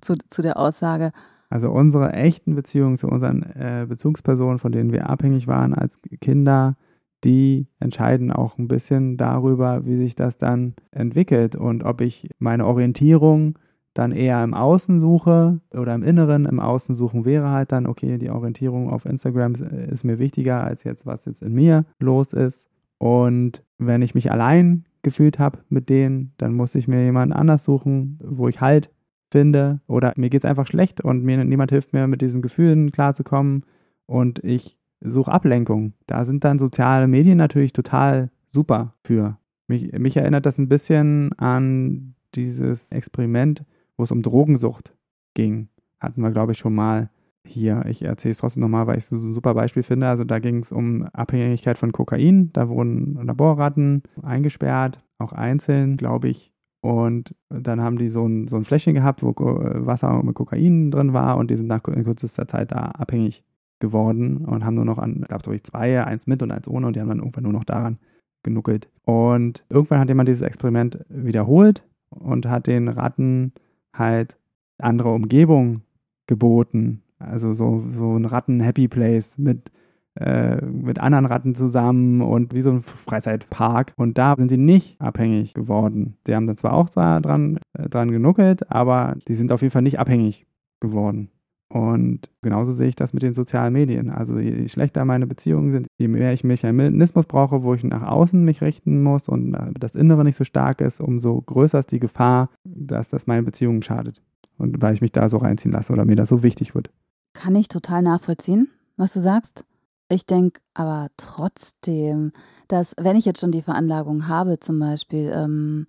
zu, 0.00 0.14
zu 0.30 0.42
der 0.42 0.56
Aussage. 0.58 1.12
Also 1.50 1.70
unsere 1.70 2.12
echten 2.12 2.54
Beziehungen 2.54 2.96
zu 2.96 3.08
unseren 3.08 3.42
äh, 3.42 3.84
Bezugspersonen, 3.86 4.58
von 4.58 4.72
denen 4.72 4.92
wir 4.92 5.10
abhängig 5.10 5.46
waren 5.46 5.74
als 5.74 5.98
Kinder, 6.20 6.76
die 7.24 7.68
entscheiden 7.78 8.32
auch 8.32 8.58
ein 8.58 8.68
bisschen 8.68 9.16
darüber, 9.16 9.84
wie 9.84 9.96
sich 9.96 10.14
das 10.14 10.38
dann 10.38 10.74
entwickelt 10.90 11.54
und 11.54 11.84
ob 11.84 12.00
ich 12.00 12.30
meine 12.38 12.66
Orientierung 12.66 13.58
dann 13.94 14.12
eher 14.12 14.42
im 14.42 14.54
Außen 14.54 15.00
suche 15.00 15.60
oder 15.72 15.94
im 15.94 16.02
Inneren. 16.02 16.46
Im 16.46 16.60
Außen 16.60 16.94
suchen 16.94 17.24
wäre 17.24 17.50
halt 17.50 17.72
dann, 17.72 17.86
okay, 17.86 18.18
die 18.18 18.30
Orientierung 18.30 18.90
auf 18.90 19.04
Instagram 19.04 19.54
ist 19.54 20.04
mir 20.04 20.18
wichtiger 20.18 20.64
als 20.64 20.84
jetzt, 20.84 21.06
was 21.06 21.24
jetzt 21.24 21.42
in 21.42 21.52
mir 21.52 21.84
los 21.98 22.32
ist. 22.32 22.68
Und 22.98 23.62
wenn 23.78 24.02
ich 24.02 24.14
mich 24.14 24.30
allein 24.30 24.84
gefühlt 25.02 25.38
habe 25.38 25.58
mit 25.68 25.88
denen, 25.88 26.32
dann 26.38 26.54
muss 26.54 26.74
ich 26.74 26.88
mir 26.88 27.04
jemanden 27.04 27.32
anders 27.32 27.64
suchen, 27.64 28.18
wo 28.22 28.48
ich 28.48 28.60
halt 28.60 28.90
finde. 29.30 29.80
Oder 29.86 30.12
mir 30.16 30.30
geht 30.30 30.44
es 30.44 30.48
einfach 30.48 30.66
schlecht 30.66 31.00
und 31.00 31.24
mir 31.24 31.44
niemand 31.44 31.70
hilft 31.70 31.92
mir, 31.92 32.06
mit 32.06 32.22
diesen 32.22 32.42
Gefühlen 32.42 32.92
klarzukommen. 32.92 33.64
Und 34.06 34.42
ich 34.44 34.78
Suchablenkung. 35.04 35.94
Da 36.06 36.24
sind 36.24 36.44
dann 36.44 36.58
soziale 36.58 37.08
Medien 37.08 37.38
natürlich 37.38 37.72
total 37.72 38.30
super 38.52 38.94
für. 39.02 39.38
Mich, 39.66 39.92
mich 39.92 40.16
erinnert 40.16 40.46
das 40.46 40.58
ein 40.58 40.68
bisschen 40.68 41.32
an 41.38 42.14
dieses 42.34 42.92
Experiment, 42.92 43.64
wo 44.02 44.04
es 44.04 44.10
um 44.10 44.22
Drogensucht 44.22 44.96
ging. 45.34 45.68
Hatten 46.00 46.22
wir, 46.22 46.32
glaube 46.32 46.52
ich, 46.52 46.58
schon 46.58 46.74
mal. 46.74 47.08
hier, 47.46 47.84
ich 47.86 48.02
erzähle 48.02 48.32
es 48.32 48.38
trotzdem 48.38 48.62
nochmal, 48.62 48.86
weil 48.88 48.98
ich 48.98 49.04
es 49.04 49.12
ein 49.12 49.32
super 49.32 49.54
Beispiel 49.54 49.82
finde. 49.84 50.08
Also 50.08 50.24
da 50.24 50.40
ging 50.40 50.58
es 50.58 50.72
um 50.72 51.04
Abhängigkeit 51.12 51.78
von 51.78 51.92
Kokain. 51.92 52.50
Da 52.52 52.68
wurden 52.68 53.14
Laborratten 53.24 54.02
eingesperrt, 54.22 55.04
auch 55.18 55.32
einzeln, 55.32 55.96
glaube 55.96 56.28
ich. 56.28 56.52
Und 56.80 57.36
dann 57.48 57.80
haben 57.80 57.96
die 57.96 58.08
so 58.08 58.26
ein, 58.26 58.48
so 58.48 58.56
ein 58.56 58.64
Fläschchen 58.64 58.94
gehabt, 58.94 59.22
wo 59.22 59.32
Wasser 59.36 60.20
mit 60.24 60.34
Kokain 60.34 60.90
drin 60.90 61.12
war 61.12 61.36
und 61.36 61.50
die 61.50 61.56
sind 61.56 61.68
nach 61.68 61.82
kürzester 61.82 62.48
Zeit 62.48 62.72
da 62.72 62.86
abhängig 62.86 63.44
geworden 63.78 64.38
und 64.38 64.64
haben 64.64 64.74
nur 64.74 64.84
noch 64.84 64.98
an, 64.98 65.24
gab 65.28 65.46
es 65.46 65.62
zwei, 65.62 66.04
eins 66.04 66.26
mit 66.26 66.42
und 66.42 66.50
eins 66.50 66.66
ohne 66.66 66.88
und 66.88 66.96
die 66.96 67.00
haben 67.00 67.08
dann 67.08 67.18
irgendwann 67.18 67.44
nur 67.44 67.52
noch 67.52 67.64
daran 67.64 67.98
genuckelt. 68.42 68.88
Und 69.04 69.64
irgendwann 69.68 70.00
hat 70.00 70.08
jemand 70.08 70.28
dieses 70.28 70.42
Experiment 70.42 70.98
wiederholt 71.08 71.84
und 72.10 72.46
hat 72.46 72.66
den 72.66 72.88
Ratten 72.88 73.52
halt 73.92 74.38
andere 74.78 75.10
Umgebung 75.10 75.82
geboten. 76.26 77.02
Also 77.18 77.54
so, 77.54 77.84
so 77.92 78.16
ein 78.16 78.24
Ratten-Happy 78.24 78.88
Place 78.88 79.38
mit, 79.38 79.70
äh, 80.14 80.64
mit 80.64 80.98
anderen 80.98 81.26
Ratten 81.26 81.54
zusammen 81.54 82.20
und 82.20 82.54
wie 82.54 82.62
so 82.62 82.70
ein 82.70 82.80
Freizeitpark. 82.80 83.92
Und 83.96 84.18
da 84.18 84.34
sind 84.36 84.48
sie 84.48 84.56
nicht 84.56 85.00
abhängig 85.00 85.54
geworden. 85.54 86.16
Sie 86.26 86.34
haben 86.34 86.46
dann 86.46 86.56
zwar 86.56 86.72
auch 86.72 86.88
da 86.88 87.20
dran, 87.20 87.58
äh, 87.74 87.88
dran 87.88 88.10
genuckelt, 88.10 88.70
aber 88.70 89.16
die 89.28 89.34
sind 89.34 89.52
auf 89.52 89.62
jeden 89.62 89.72
Fall 89.72 89.82
nicht 89.82 89.98
abhängig 89.98 90.46
geworden. 90.80 91.30
Und 91.72 92.28
genauso 92.42 92.72
sehe 92.72 92.88
ich 92.88 92.96
das 92.96 93.14
mit 93.14 93.22
den 93.22 93.32
sozialen 93.32 93.72
Medien. 93.72 94.10
Also 94.10 94.38
je 94.38 94.68
schlechter 94.68 95.06
meine 95.06 95.26
Beziehungen 95.26 95.72
sind, 95.72 95.86
je 95.96 96.06
mehr 96.06 96.34
ich 96.34 96.44
Mechanismus 96.44 97.24
brauche, 97.24 97.62
wo 97.62 97.72
ich 97.72 97.82
nach 97.82 98.02
außen 98.02 98.44
mich 98.44 98.60
richten 98.60 99.02
muss 99.02 99.26
und 99.26 99.56
das 99.78 99.94
Innere 99.94 100.22
nicht 100.22 100.36
so 100.36 100.44
stark 100.44 100.82
ist, 100.82 101.00
umso 101.00 101.40
größer 101.40 101.78
ist 101.78 101.90
die 101.90 101.98
Gefahr, 101.98 102.50
dass 102.64 103.08
das 103.08 103.26
meinen 103.26 103.46
Beziehungen 103.46 103.82
schadet. 103.82 104.20
Und 104.58 104.82
weil 104.82 104.92
ich 104.92 105.00
mich 105.00 105.12
da 105.12 105.30
so 105.30 105.38
reinziehen 105.38 105.72
lasse 105.72 105.94
oder 105.94 106.04
mir 106.04 106.16
das 106.16 106.28
so 106.28 106.42
wichtig 106.42 106.74
wird. 106.74 106.90
Kann 107.32 107.54
ich 107.54 107.68
total 107.68 108.02
nachvollziehen, 108.02 108.68
was 108.98 109.14
du 109.14 109.20
sagst. 109.20 109.64
Ich 110.10 110.26
denke 110.26 110.60
aber 110.74 111.08
trotzdem, 111.16 112.32
dass 112.68 112.94
wenn 113.00 113.16
ich 113.16 113.24
jetzt 113.24 113.40
schon 113.40 113.50
die 113.50 113.62
Veranlagung 113.62 114.28
habe, 114.28 114.60
zum 114.60 114.78
Beispiel, 114.78 115.32
ähm, 115.34 115.86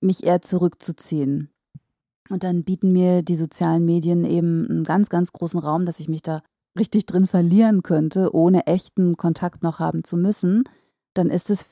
mich 0.00 0.24
eher 0.24 0.42
zurückzuziehen, 0.42 1.50
und 2.30 2.44
dann 2.44 2.64
bieten 2.64 2.92
mir 2.92 3.22
die 3.22 3.36
sozialen 3.36 3.84
Medien 3.84 4.24
eben 4.24 4.66
einen 4.68 4.84
ganz, 4.84 5.08
ganz 5.08 5.32
großen 5.32 5.60
Raum, 5.60 5.84
dass 5.84 6.00
ich 6.00 6.08
mich 6.08 6.22
da 6.22 6.42
richtig 6.78 7.06
drin 7.06 7.26
verlieren 7.26 7.82
könnte, 7.82 8.34
ohne 8.34 8.66
echten 8.66 9.16
Kontakt 9.16 9.62
noch 9.62 9.80
haben 9.80 10.04
zu 10.04 10.16
müssen. 10.16 10.64
Dann 11.14 11.28
ist 11.28 11.50
es 11.50 11.66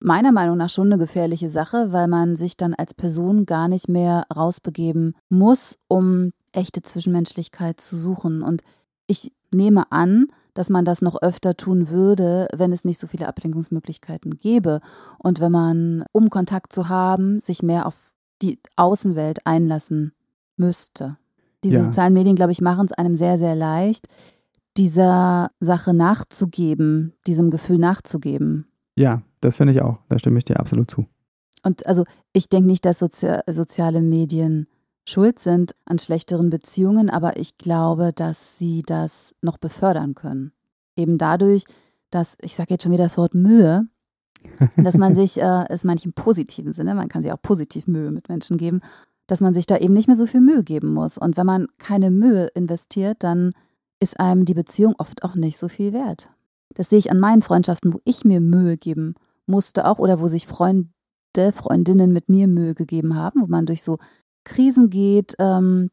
meiner 0.00 0.32
Meinung 0.32 0.56
nach 0.56 0.70
schon 0.70 0.86
eine 0.86 0.98
gefährliche 0.98 1.50
Sache, 1.50 1.92
weil 1.92 2.06
man 2.06 2.36
sich 2.36 2.56
dann 2.56 2.74
als 2.74 2.94
Person 2.94 3.46
gar 3.46 3.68
nicht 3.68 3.88
mehr 3.88 4.26
rausbegeben 4.34 5.14
muss, 5.28 5.76
um 5.88 6.30
echte 6.52 6.82
Zwischenmenschlichkeit 6.82 7.80
zu 7.80 7.96
suchen. 7.96 8.42
Und 8.42 8.62
ich 9.08 9.32
nehme 9.52 9.90
an, 9.90 10.26
dass 10.54 10.70
man 10.70 10.84
das 10.84 11.02
noch 11.02 11.20
öfter 11.20 11.56
tun 11.56 11.88
würde, 11.88 12.48
wenn 12.54 12.72
es 12.72 12.84
nicht 12.84 12.98
so 12.98 13.06
viele 13.06 13.28
Ablenkungsmöglichkeiten 13.28 14.38
gäbe 14.38 14.80
und 15.18 15.40
wenn 15.40 15.52
man, 15.52 16.04
um 16.12 16.30
Kontakt 16.30 16.72
zu 16.72 16.88
haben, 16.88 17.38
sich 17.38 17.62
mehr 17.62 17.86
auf 17.86 18.07
die 18.42 18.58
Außenwelt 18.76 19.46
einlassen 19.46 20.12
müsste. 20.56 21.18
Diese 21.64 21.78
ja. 21.78 21.84
sozialen 21.84 22.12
Medien, 22.12 22.36
glaube 22.36 22.52
ich, 22.52 22.60
machen 22.60 22.86
es 22.86 22.92
einem 22.92 23.14
sehr, 23.14 23.38
sehr 23.38 23.54
leicht, 23.54 24.06
dieser 24.76 25.50
Sache 25.60 25.92
nachzugeben, 25.92 27.14
diesem 27.26 27.50
Gefühl 27.50 27.78
nachzugeben. 27.78 28.66
Ja, 28.96 29.22
das 29.40 29.56
finde 29.56 29.72
ich 29.72 29.82
auch. 29.82 29.98
Da 30.08 30.18
stimme 30.18 30.38
ich 30.38 30.44
dir 30.44 30.60
absolut 30.60 30.90
zu. 30.90 31.06
Und 31.64 31.86
also 31.86 32.04
ich 32.32 32.48
denke 32.48 32.68
nicht, 32.68 32.84
dass 32.84 33.00
Sozi 33.00 33.38
soziale 33.48 34.00
Medien 34.02 34.68
schuld 35.04 35.40
sind 35.40 35.74
an 35.84 35.98
schlechteren 35.98 36.50
Beziehungen, 36.50 37.10
aber 37.10 37.38
ich 37.38 37.58
glaube, 37.58 38.12
dass 38.12 38.58
sie 38.58 38.82
das 38.84 39.34
noch 39.40 39.58
befördern 39.58 40.14
können. 40.14 40.52
Eben 40.96 41.18
dadurch, 41.18 41.64
dass, 42.10 42.36
ich 42.40 42.54
sage 42.54 42.74
jetzt 42.74 42.84
schon 42.84 42.92
wieder 42.92 43.04
das 43.04 43.18
Wort 43.18 43.34
Mühe, 43.34 43.86
dass 44.76 44.96
man 44.96 45.14
sich, 45.14 45.40
äh, 45.40 45.72
ist 45.72 45.84
manchmal 45.84 46.06
im 46.06 46.12
positiven 46.12 46.72
Sinne, 46.72 46.94
man 46.94 47.08
kann 47.08 47.22
sich 47.22 47.32
auch 47.32 47.42
positiv 47.42 47.86
Mühe 47.86 48.10
mit 48.10 48.28
Menschen 48.28 48.56
geben, 48.56 48.80
dass 49.26 49.40
man 49.40 49.54
sich 49.54 49.66
da 49.66 49.76
eben 49.76 49.94
nicht 49.94 50.08
mehr 50.08 50.16
so 50.16 50.26
viel 50.26 50.40
Mühe 50.40 50.64
geben 50.64 50.92
muss. 50.92 51.18
Und 51.18 51.36
wenn 51.36 51.46
man 51.46 51.66
keine 51.78 52.10
Mühe 52.10 52.46
investiert, 52.54 53.22
dann 53.22 53.52
ist 54.00 54.18
einem 54.18 54.44
die 54.44 54.54
Beziehung 54.54 54.94
oft 54.98 55.22
auch 55.22 55.34
nicht 55.34 55.58
so 55.58 55.68
viel 55.68 55.92
wert. 55.92 56.30
Das 56.74 56.88
sehe 56.90 56.98
ich 56.98 57.10
an 57.10 57.18
meinen 57.18 57.42
Freundschaften, 57.42 57.92
wo 57.92 58.00
ich 58.04 58.24
mir 58.24 58.40
Mühe 58.40 58.76
geben 58.76 59.14
musste 59.46 59.86
auch 59.86 59.98
oder 59.98 60.20
wo 60.20 60.28
sich 60.28 60.46
Freunde, 60.46 60.88
Freundinnen 61.52 62.12
mit 62.12 62.28
mir 62.28 62.48
Mühe 62.48 62.74
gegeben 62.74 63.14
haben, 63.14 63.42
wo 63.42 63.46
man 63.46 63.66
durch 63.66 63.82
so 63.82 63.98
Krisen 64.44 64.90
geht. 64.90 65.34
Ähm, 65.38 65.90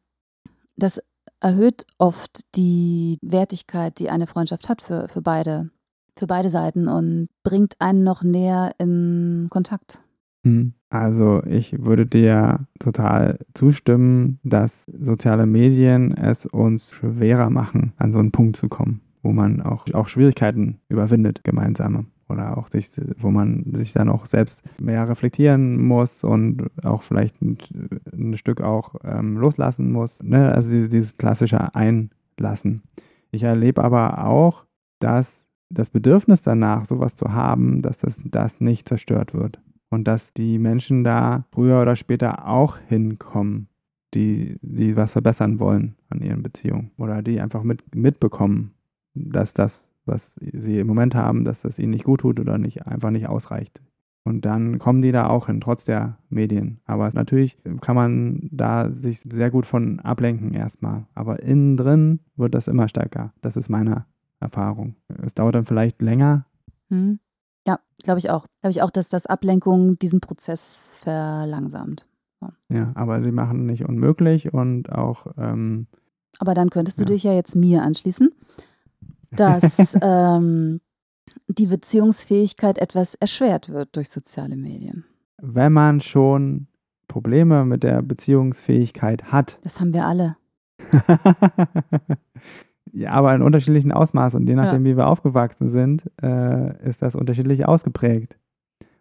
das 0.76 1.00
erhöht 1.40 1.86
oft 1.98 2.40
die 2.54 3.18
Wertigkeit, 3.22 3.98
die 3.98 4.10
eine 4.10 4.26
Freundschaft 4.26 4.68
hat 4.68 4.82
für, 4.82 5.08
für 5.08 5.22
beide 5.22 5.70
für 6.18 6.26
beide 6.26 6.48
Seiten 6.48 6.88
und 6.88 7.28
bringt 7.42 7.76
einen 7.80 8.04
noch 8.04 8.22
näher 8.22 8.72
in 8.78 9.48
Kontakt. 9.50 10.00
Hm. 10.44 10.74
Also 10.88 11.42
ich 11.44 11.84
würde 11.84 12.06
dir 12.06 12.66
total 12.78 13.40
zustimmen, 13.54 14.38
dass 14.44 14.84
soziale 14.84 15.44
Medien 15.44 16.16
es 16.16 16.46
uns 16.46 16.92
schwerer 16.92 17.50
machen, 17.50 17.92
an 17.96 18.12
so 18.12 18.18
einen 18.18 18.30
Punkt 18.30 18.56
zu 18.56 18.68
kommen, 18.68 19.00
wo 19.22 19.32
man 19.32 19.60
auch, 19.60 19.84
auch 19.92 20.08
Schwierigkeiten 20.08 20.78
überwindet, 20.88 21.42
gemeinsame. 21.42 22.06
Oder 22.28 22.58
auch 22.58 22.68
sich, 22.68 22.90
wo 23.18 23.30
man 23.30 23.72
sich 23.74 23.92
dann 23.92 24.08
auch 24.08 24.26
selbst 24.26 24.62
mehr 24.80 25.08
reflektieren 25.08 25.80
muss 25.86 26.24
und 26.24 26.66
auch 26.82 27.02
vielleicht 27.02 27.40
ein, 27.40 27.58
ein 28.12 28.36
Stück 28.36 28.60
auch 28.60 28.96
ähm, 29.04 29.36
loslassen 29.36 29.92
muss. 29.92 30.20
Ne? 30.22 30.52
Also 30.52 30.70
dieses, 30.70 30.88
dieses 30.88 31.16
klassische 31.18 31.74
Einlassen. 31.74 32.82
Ich 33.30 33.44
erlebe 33.44 33.84
aber 33.84 34.24
auch, 34.24 34.64
dass 34.98 35.45
das 35.68 35.90
Bedürfnis 35.90 36.42
danach, 36.42 36.86
sowas 36.86 37.16
zu 37.16 37.32
haben, 37.32 37.82
dass 37.82 37.98
das, 37.98 38.18
das 38.24 38.60
nicht 38.60 38.88
zerstört 38.88 39.34
wird. 39.34 39.60
Und 39.88 40.04
dass 40.04 40.32
die 40.32 40.58
Menschen 40.58 41.04
da 41.04 41.46
früher 41.52 41.80
oder 41.80 41.96
später 41.96 42.48
auch 42.48 42.78
hinkommen, 42.88 43.68
die, 44.14 44.56
die 44.62 44.96
was 44.96 45.12
verbessern 45.12 45.58
wollen 45.58 45.96
an 46.08 46.22
ihren 46.22 46.42
Beziehungen. 46.42 46.90
Oder 46.96 47.22
die 47.22 47.40
einfach 47.40 47.62
mit, 47.62 47.94
mitbekommen, 47.94 48.72
dass 49.14 49.54
das, 49.54 49.88
was 50.04 50.36
sie 50.40 50.78
im 50.80 50.86
Moment 50.86 51.14
haben, 51.14 51.44
dass 51.44 51.62
das 51.62 51.78
ihnen 51.78 51.90
nicht 51.90 52.04
gut 52.04 52.20
tut 52.20 52.40
oder 52.40 52.58
nicht, 52.58 52.86
einfach 52.86 53.10
nicht 53.10 53.28
ausreicht. 53.28 53.80
Und 54.24 54.44
dann 54.44 54.78
kommen 54.80 55.02
die 55.02 55.12
da 55.12 55.28
auch 55.28 55.46
hin, 55.46 55.60
trotz 55.60 55.84
der 55.84 56.18
Medien. 56.30 56.80
Aber 56.84 57.08
natürlich 57.12 57.58
kann 57.80 57.94
man 57.94 58.48
da 58.50 58.90
sich 58.90 59.20
sehr 59.20 59.52
gut 59.52 59.66
von 59.66 60.00
ablenken 60.00 60.52
erstmal. 60.52 61.06
Aber 61.14 61.44
innen 61.44 61.76
drin 61.76 62.18
wird 62.34 62.54
das 62.54 62.66
immer 62.66 62.88
stärker. 62.88 63.32
Das 63.40 63.56
ist 63.56 63.68
meine 63.68 64.04
Erfahrung. 64.40 64.96
Es 65.24 65.34
dauert 65.34 65.54
dann 65.54 65.66
vielleicht 65.66 66.02
länger. 66.02 66.46
Hm. 66.88 67.18
Ja, 67.66 67.80
glaube 68.02 68.18
ich 68.18 68.30
auch. 68.30 68.46
Glaube 68.60 68.70
ich 68.70 68.82
auch, 68.82 68.90
dass 68.90 69.08
das 69.08 69.26
Ablenkung 69.26 69.98
diesen 69.98 70.20
Prozess 70.20 70.98
verlangsamt. 71.02 72.06
Ja, 72.40 72.52
ja 72.68 72.92
aber 72.94 73.22
sie 73.22 73.32
machen 73.32 73.66
nicht 73.66 73.84
unmöglich 73.84 74.52
und 74.52 74.92
auch. 74.92 75.26
Ähm, 75.36 75.86
aber 76.38 76.54
dann 76.54 76.70
könntest 76.70 76.98
du 76.98 77.04
ja. 77.04 77.08
dich 77.08 77.22
ja 77.22 77.32
jetzt 77.32 77.56
mir 77.56 77.82
anschließen, 77.82 78.30
dass 79.32 79.96
ähm, 80.02 80.80
die 81.48 81.66
Beziehungsfähigkeit 81.66 82.78
etwas 82.78 83.14
erschwert 83.14 83.70
wird 83.70 83.96
durch 83.96 84.10
soziale 84.10 84.56
Medien. 84.56 85.04
Wenn 85.38 85.72
man 85.72 86.00
schon 86.00 86.68
Probleme 87.08 87.64
mit 87.64 87.82
der 87.82 88.02
Beziehungsfähigkeit 88.02 89.32
hat. 89.32 89.58
Das 89.62 89.80
haben 89.80 89.94
wir 89.94 90.06
alle. 90.06 90.36
Ja, 92.92 93.10
aber 93.10 93.34
in 93.34 93.42
unterschiedlichen 93.42 93.92
Ausmaßen. 93.92 94.40
Und 94.40 94.48
je 94.48 94.54
nachdem, 94.54 94.84
ja. 94.86 94.92
wie 94.92 94.96
wir 94.96 95.06
aufgewachsen 95.06 95.68
sind, 95.68 96.04
äh, 96.22 96.88
ist 96.88 97.02
das 97.02 97.14
unterschiedlich 97.14 97.66
ausgeprägt. 97.66 98.38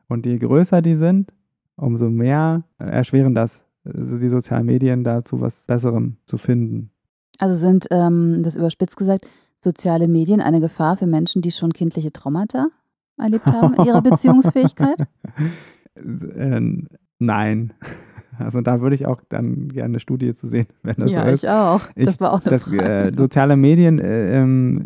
Und 0.08 0.26
je 0.26 0.38
größer 0.38 0.82
die 0.82 0.96
sind, 0.96 1.32
umso 1.76 2.10
mehr 2.10 2.64
erschweren 2.78 3.36
das 3.36 3.66
also 3.86 4.18
die 4.18 4.30
sozialen 4.30 4.66
Medien 4.66 5.04
dazu, 5.04 5.42
was 5.42 5.66
Besserem 5.66 6.18
zu 6.26 6.38
finden. 6.38 6.92
Also 7.40 7.56
sind, 7.56 7.88
ähm, 7.92 8.42
das 8.44 8.56
überspitzt 8.56 8.98
gesagt, 8.98 9.28
soziale 9.62 10.08
Medien 10.08 10.42
eine 10.42 10.60
Gefahr 10.60 10.98
für 10.98 11.08
Menschen, 11.08 11.42
die 11.42 11.52
schon 11.52 11.74
kindliche 11.74 12.12
Traumata 12.12 12.68
erlebt 13.18 13.46
haben 13.48 13.74
in 13.76 13.86
ihrer 13.86 14.02
Beziehungsfähigkeit? 14.04 14.98
äh, 15.96 16.62
nein. 17.20 17.74
Also 18.40 18.62
da 18.62 18.82
würde 18.82 18.96
ich 18.96 19.06
auch 19.06 19.22
dann 19.30 19.70
gerne 19.70 19.86
eine 19.86 20.00
Studie 20.00 20.34
zu 20.34 20.48
sehen, 20.48 20.68
wenn 20.84 20.96
das 20.98 21.12
ja, 21.12 21.26
so 21.26 21.32
ist. 21.32 21.44
Ja, 21.44 21.76
ich 21.76 21.84
auch. 21.84 21.88
Das 21.96 22.16
ich, 22.16 22.20
war 22.20 22.34
auch 22.34 22.42
eine 22.42 22.50
das, 22.50 22.64
Frage. 22.64 22.84
Äh, 22.84 23.18
soziale 23.18 23.58
Medien, 23.58 24.00
äh, 24.00 24.38
ähm, 24.38 24.86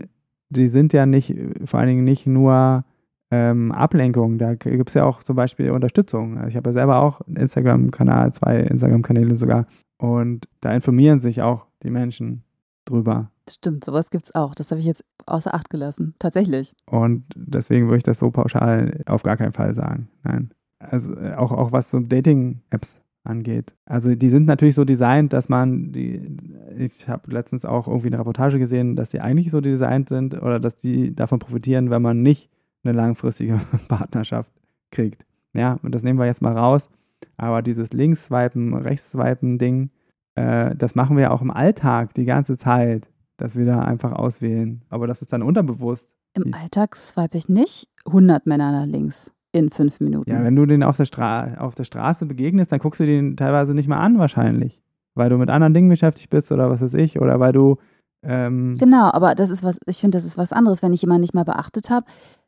die 0.50 0.68
sind 0.68 0.94
ja 0.94 1.06
nicht, 1.06 1.36
vor 1.66 1.80
allen 1.80 1.90
Dingen 1.90 2.04
nicht 2.04 2.26
nur 2.26 2.84
ähm, 3.32 3.72
Ablenkung. 3.72 4.38
Da 4.38 4.56
gibt 4.56 4.90
es 4.90 4.96
ja 4.96 5.06
auch 5.06 5.24
zum 5.24 5.36
Beispiel 5.36 5.72
Unterstützung. 5.72 6.38
Also 6.38 6.50
ich 6.50 6.56
habe 6.56 6.70
ja 6.70 6.74
selber 6.74 7.02
auch 7.02 7.22
einen 7.22 7.38
Instagram-Kanal, 7.38 8.34
zwei 8.34 8.60
Instagram-Kanäle 8.62 9.36
sogar. 9.36 9.68
Und 9.98 10.48
da 10.62 10.74
informieren 10.74 11.20
sich 11.20 11.42
auch 11.42 11.68
die 11.84 11.92
Menschen 11.92 12.44
drüber. 12.86 13.32
Stimmt, 13.50 13.84
sowas 13.84 14.10
gibt 14.10 14.26
es 14.26 14.36
auch. 14.36 14.56
Das 14.56 14.72
habe 14.72 14.80
ich 14.80 14.86
jetzt 14.86 15.04
außer 15.26 15.54
Acht 15.54 15.70
gelassen. 15.70 16.16
Tatsächlich. 16.20 16.74
Und 16.86 17.26
deswegen 17.36 17.88
würde 17.88 17.98
ich 17.98 18.04
das 18.04 18.20
so 18.20 18.32
pauschal 18.32 19.02
auf 19.06 19.24
gar 19.24 19.38
keinen 19.38 19.54
Fall 19.54 19.74
sagen. 19.74 20.10
Nein. 20.24 20.52
Also 20.80 21.16
äh, 21.16 21.34
auch, 21.36 21.52
auch 21.52 21.72
was 21.72 21.90
so 21.90 22.00
Dating-Apps 22.00 23.02
angeht. 23.24 23.76
Also 23.86 24.16
die 24.16 24.30
sind 24.30 24.46
natürlich 24.46 24.76
so 24.76 24.86
designt, 24.86 25.34
dass 25.34 25.50
man 25.50 25.92
die 25.92 26.38
ich 26.78 27.08
habe 27.08 27.32
letztens 27.32 27.66
auch 27.66 27.88
irgendwie 27.88 28.08
eine 28.08 28.20
Reportage 28.20 28.60
gesehen, 28.60 28.96
dass 28.96 29.10
die 29.10 29.20
eigentlich 29.20 29.52
so 29.52 29.62
designt 29.62 30.10
sind 30.10 30.36
oder 30.42 30.60
dass 30.60 30.76
die 30.76 31.14
davon 31.14 31.40
profitieren, 31.40 31.90
wenn 31.90 32.02
man 32.02 32.22
nicht 32.22 32.50
eine 32.84 32.94
langfristige 32.94 33.60
Partnerschaft 33.88 34.52
kriegt. 34.92 35.26
Ja, 35.54 35.80
und 35.84 35.94
das 35.94 36.04
nehmen 36.04 36.20
wir 36.20 36.26
jetzt 36.26 36.42
mal 36.42 36.58
raus. 36.58 36.90
Aber 37.38 37.62
dieses 37.62 37.92
Links-Swipen, 37.92 38.74
Rechts-Swipen-Ding, 38.76 39.90
äh, 40.36 40.76
das 40.76 40.96
machen 40.96 41.18
wir 41.18 41.32
auch 41.32 41.42
im 41.42 41.52
Alltag 41.52 42.14
die 42.14 42.26
ganze 42.26 42.58
Zeit, 42.58 43.10
dass 43.38 43.56
wir 43.56 43.66
da 43.66 43.82
einfach 43.82 44.14
auswählen. 44.14 44.84
Aber 44.90 45.08
das 45.08 45.22
ist 45.22 45.34
dann 45.34 45.42
unterbewusst. 45.42 46.14
Im 46.34 46.54
Alltag 46.54 46.96
swipe 46.96 47.38
ich 47.38 47.50
nicht 47.50 47.90
100 48.06 48.46
Männer 48.46 48.72
nach 48.72 48.86
links 48.86 49.32
in 49.52 49.70
fünf 49.70 50.00
Minuten. 50.00 50.30
Ja, 50.30 50.44
wenn 50.44 50.56
du 50.56 50.66
den 50.66 50.84
auf 50.84 50.98
der, 50.98 51.06
Stra 51.06 51.56
auf 51.58 51.76
der 51.76 51.84
Straße 51.84 52.26
begegnest, 52.26 52.72
dann 52.72 52.80
guckst 52.80 53.00
du 53.00 53.06
den 53.06 53.36
teilweise 53.36 53.74
nicht 53.74 53.88
mal 53.88 54.00
an 54.00 54.20
wahrscheinlich. 54.20 54.82
Weil 55.16 55.30
du 55.30 55.38
mit 55.38 55.50
anderen 55.50 55.74
Dingen 55.74 55.90
beschäftigt 55.90 56.30
bist 56.30 56.52
oder 56.52 56.70
was 56.70 56.82
weiß 56.82 56.94
ich. 56.94 57.20
Oder 57.20 57.40
weil 57.40 57.52
du 57.52 57.78
ähm 58.22 58.76
genau, 58.78 59.12
aber 59.12 59.34
das 59.34 59.50
ist 59.50 59.64
was, 59.64 59.80
ich 59.86 59.98
finde, 59.98 60.18
das 60.18 60.26
ist 60.26 60.38
was 60.38 60.54
anderes. 60.54 60.84
Wenn 60.84 60.94
ich 60.94 61.02
jemanden 61.02 61.22
nicht 61.22 61.34
mal 61.34 61.46
beachtet 61.46 61.90
habe, 61.90 62.06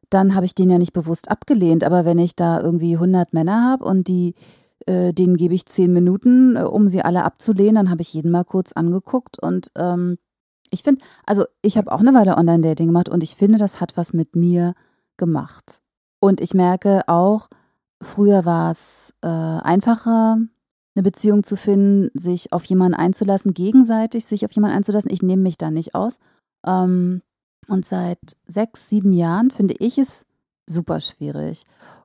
dann 0.09 0.35
habe 0.35 0.45
ich 0.45 0.53
den 0.53 0.69
ja 0.69 0.77
nicht 0.77 0.93
bewusst 0.93 1.31
abgelehnt. 1.31 1.83
Aber 1.83 2.05
wenn 2.05 2.19
ich 2.19 2.35
da 2.35 2.61
irgendwie 2.61 2.93
100 2.93 3.33
Männer 3.33 3.63
habe 3.63 3.85
und 3.85 4.07
die, 4.07 4.35
äh, 4.85 5.13
denen 5.13 5.37
gebe 5.37 5.55
ich 5.55 5.65
zehn 5.65 5.91
Minuten, 5.91 6.55
äh, 6.55 6.63
um 6.63 6.87
sie 6.87 7.01
alle 7.01 7.23
abzulehnen, 7.23 7.75
dann 7.75 7.89
habe 7.89 8.01
ich 8.01 8.13
jeden 8.13 8.31
mal 8.31 8.43
kurz 8.43 8.73
angeguckt. 8.73 9.41
Und 9.41 9.71
ähm, 9.75 10.17
ich 10.69 10.83
finde, 10.83 11.03
also 11.25 11.45
ich 11.61 11.77
habe 11.77 11.91
auch 11.91 11.99
eine 11.99 12.13
Weile 12.13 12.37
Online-Dating 12.37 12.87
gemacht 12.87 13.09
und 13.09 13.23
ich 13.23 13.35
finde, 13.35 13.57
das 13.57 13.81
hat 13.81 13.97
was 13.97 14.13
mit 14.13 14.35
mir 14.35 14.75
gemacht. 15.17 15.80
Und 16.21 16.39
ich 16.39 16.53
merke 16.53 17.03
auch, 17.07 17.49
früher 18.01 18.45
war 18.45 18.71
es 18.71 19.13
äh, 19.21 19.27
einfacher, 19.27 20.37
eine 20.95 21.03
Beziehung 21.03 21.43
zu 21.43 21.57
finden, 21.57 22.09
sich 22.13 22.53
auf 22.53 22.63
jemanden 22.65 22.95
einzulassen, 22.95 23.53
gegenseitig 23.53 24.25
sich 24.25 24.45
auf 24.45 24.51
jemanden 24.51 24.77
einzulassen. 24.77 25.11
Ich 25.11 25.23
nehme 25.23 25.41
mich 25.41 25.57
da 25.57 25.71
nicht 25.71 25.95
aus. 25.95 26.19
Ähm, 26.65 27.21
und 27.67 27.85
seit 27.85 28.19
sechs, 28.45 28.89
sieben 28.89 29.13
Jahren 29.13 29.51
finde 29.51 29.75
ich 29.79 29.97
es 29.97 30.25
super 30.67 30.99
schwierig. 30.99 31.63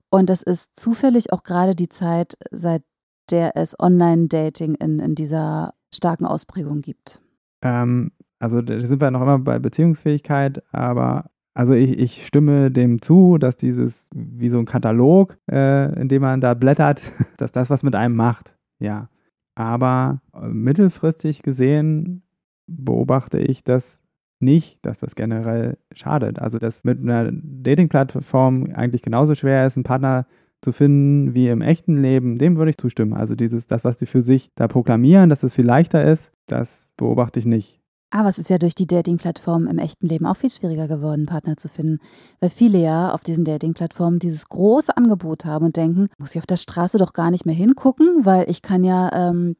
Und 0.09 0.31
das 0.31 0.43
ist 0.43 0.71
zufällig 0.77 1.33
auch 1.33 1.43
gerade 1.43 1.75
die 1.75 1.89
Zeit, 1.89 2.39
seit 2.51 2.83
der 3.31 3.57
es 3.57 3.79
Online-Dating 3.79 4.77
in, 4.77 5.01
in 5.01 5.15
dieser 5.15 5.75
starken 5.93 6.27
Ausprägung 6.27 6.81
gibt. 6.81 7.21
Ähm, 7.63 8.13
also 8.39 8.63
da 8.63 8.81
sind 8.81 9.01
wir 9.01 9.11
noch 9.11 9.23
immer 9.23 9.39
bei 9.39 9.59
Beziehungsfähigkeit, 9.59 10.63
aber 10.73 11.31
also 11.57 11.73
ich, 11.73 11.99
ich 11.99 12.27
stimme 12.27 12.71
dem 12.71 13.01
zu, 13.01 13.39
dass 13.39 13.57
dieses, 13.57 14.11
wie 14.15 14.51
so 14.51 14.59
ein 14.59 14.67
Katalog, 14.67 15.39
äh, 15.51 15.99
in 15.99 16.09
dem 16.09 16.21
man 16.21 16.43
da 16.43 16.53
blättert, 16.53 17.01
dass 17.39 17.51
das 17.51 17.71
was 17.71 17.83
mit 17.83 17.95
einem 17.95 18.15
macht. 18.15 18.55
Ja. 18.79 19.09
Aber 19.55 20.21
äh, 20.35 20.49
mittelfristig 20.49 21.43
gesehen 21.43 22.23
beobachte 22.67 23.39
ich 23.39 23.65
das 23.65 24.03
nicht, 24.39 24.85
dass 24.85 24.99
das 24.99 25.15
generell 25.15 25.79
schadet. 25.95 26.39
Also, 26.41 26.59
dass 26.59 26.85
mit 26.85 27.01
einer 27.01 27.31
Dating-Plattform 27.33 28.75
eigentlich 28.75 29.01
genauso 29.01 29.35
schwer 29.35 29.67
ist, 29.67 29.79
einen 29.79 29.85
Partner 29.85 30.27
zu 30.61 30.73
finden 30.73 31.35
wie 31.35 31.49
im 31.49 31.63
echten 31.63 31.97
Leben, 32.03 32.37
dem 32.37 32.59
würde 32.59 32.71
ich 32.73 32.77
zustimmen. 32.77 33.15
Also 33.15 33.35
dieses, 33.35 33.67
das, 33.67 33.83
was 33.83 33.97
die 33.97 34.07
für 34.07 34.21
sich 34.21 34.51
da 34.57 34.69
proklamieren, 34.69 35.31
dass 35.31 35.43
es 35.43 35.55
viel 35.55 35.65
leichter 35.65 36.05
ist, 36.05 36.33
das 36.49 36.91
beobachte 36.99 37.39
ich 37.39 37.47
nicht. 37.47 37.81
Aber 38.17 38.31
es 38.31 38.39
ist 38.39 38.49
ja 38.49 38.57
durch 38.57 38.75
die 38.75 38.87
Dating-Plattformen 38.87 39.67
im 39.67 39.79
echten 39.79 40.07
Leben 40.07 40.25
auch 40.25 40.37
viel 40.37 40.49
schwieriger 40.49 40.89
geworden, 40.89 41.27
Partner 41.27 41.59
zu 41.59 41.69
finden. 41.69 41.99
Weil 42.41 42.49
viele 42.49 42.79
ja 42.79 43.13
auf 43.13 43.23
diesen 43.23 43.45
Dating-Plattformen 43.45 44.19
dieses 44.19 44.49
große 44.49 44.97
Angebot 44.97 45.45
haben 45.45 45.67
und 45.67 45.77
denken, 45.77 46.09
muss 46.17 46.35
ich 46.35 46.39
auf 46.39 46.47
der 46.47 46.57
Straße 46.57 46.97
doch 46.97 47.13
gar 47.13 47.31
nicht 47.31 47.45
mehr 47.45 47.55
hingucken, 47.55 48.25
weil 48.25 48.49
ich 48.49 48.63
kann 48.63 48.85
ja 48.85 49.11
ähm, 49.13 49.57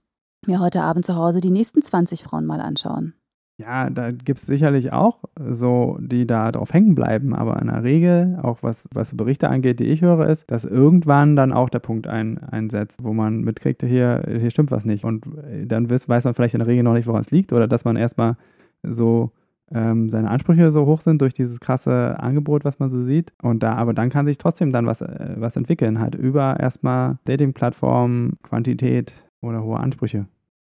mir 0.47 0.59
heute 0.59 0.81
Abend 0.81 1.05
zu 1.05 1.17
Hause 1.17 1.43
die 1.43 1.51
nächsten 1.51 1.83
20 1.83 2.23
Frauen 2.23 2.47
mal 2.47 2.63
anschauen. 2.63 3.13
Ja, 3.59 3.89
da 3.89 4.11
gibt 4.11 4.39
es 4.39 4.45
sicherlich 4.45 4.93
auch 4.93 5.25
so, 5.39 5.97
die 5.99 6.27
da 6.27 6.53
drauf 6.53 6.75
hängen 6.75 6.95
bleiben. 6.95 7.35
Aber 7.35 7.59
in 7.61 7.69
der 7.69 7.83
Regel, 7.85 8.39
auch 8.43 8.59
was, 8.63 8.87
was 8.93 9.17
Berichte 9.17 9.49
angeht, 9.49 9.81
die 9.81 9.87
ich 9.87 10.03
höre, 10.03 10.27
ist, 10.29 10.51
dass 10.51 10.67
irgendwann 10.67 11.37
dann 11.37 11.55
auch 11.55 11.71
der 11.71 11.79
Punkt 11.79 12.07
ein, 12.07 12.39
einsetzt, 12.39 13.03
wo 13.03 13.15
man 13.15 13.41
mitkriegt, 13.41 13.83
hier, 13.83 14.23
hier 14.27 14.51
stimmt 14.51 14.71
was 14.71 14.85
nicht. 14.85 15.05
Und 15.05 15.25
dann 15.65 15.89
weiß, 15.89 16.07
weiß 16.07 16.25
man 16.25 16.35
vielleicht 16.35 16.55
in 16.55 16.59
der 16.59 16.69
Regel 16.69 16.83
noch 16.83 16.93
nicht, 16.93 17.07
woran 17.07 17.23
es 17.23 17.31
liegt. 17.31 17.55
Oder 17.55 17.67
dass 17.67 17.87
man 17.87 17.97
erstmal 17.97 18.37
so 18.83 19.31
ähm, 19.73 20.11
seine 20.11 20.31
Ansprüche 20.31 20.71
so 20.71 20.85
hoch 20.85 21.01
sind 21.01 21.23
durch 21.23 21.33
dieses 21.33 21.59
krasse 21.59 22.21
Angebot, 22.21 22.67
was 22.67 22.79
man 22.79 22.91
so 22.91 23.03
sieht. 23.03 23.33
Und 23.41 23.63
da, 23.63 23.75
aber 23.77 23.95
dann 23.95 24.11
kann 24.11 24.27
sich 24.27 24.37
trotzdem 24.37 24.71
dann 24.71 24.85
was, 24.85 25.01
äh, 25.01 25.35
was 25.37 25.57
entwickeln, 25.57 25.99
halt 25.99 26.15
über 26.15 26.61
erstmal 26.61 27.19
Dating-Plattformen, 27.25 28.37
Quantität 28.43 29.15
oder 29.41 29.63
hohe 29.63 29.81
Ansprüche 29.81 30.27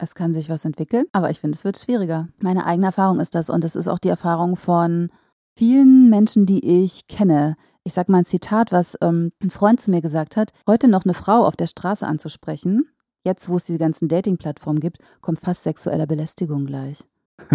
es 0.02 0.16
kann 0.16 0.34
sich 0.34 0.50
was 0.50 0.64
entwickeln, 0.64 1.06
aber 1.12 1.30
ich 1.30 1.40
finde, 1.40 1.56
es 1.56 1.64
wird 1.64 1.78
schwieriger. 1.78 2.28
Meine 2.40 2.66
eigene 2.66 2.86
Erfahrung 2.86 3.20
ist 3.20 3.36
das 3.36 3.48
und 3.48 3.64
es 3.64 3.76
ist 3.76 3.86
auch 3.86 4.00
die 4.00 4.08
Erfahrung 4.08 4.56
von 4.56 5.10
vielen 5.56 6.10
Menschen, 6.10 6.44
die 6.44 6.82
ich 6.82 7.06
kenne. 7.06 7.56
Ich 7.84 7.94
sage 7.94 8.10
mal 8.10 8.18
ein 8.18 8.24
Zitat, 8.24 8.72
was 8.72 8.96
ähm, 9.00 9.30
ein 9.40 9.50
Freund 9.50 9.80
zu 9.80 9.92
mir 9.92 10.02
gesagt 10.02 10.36
hat. 10.36 10.50
Heute 10.66 10.88
noch 10.88 11.04
eine 11.04 11.14
Frau 11.14 11.46
auf 11.46 11.54
der 11.54 11.68
Straße 11.68 12.04
anzusprechen, 12.04 12.88
jetzt 13.24 13.48
wo 13.48 13.56
es 13.56 13.64
diese 13.64 13.78
ganzen 13.78 14.08
Dating-Plattformen 14.08 14.80
gibt, 14.80 14.98
kommt 15.20 15.38
fast 15.38 15.62
sexueller 15.62 16.06
Belästigung 16.06 16.66
gleich. 16.66 17.04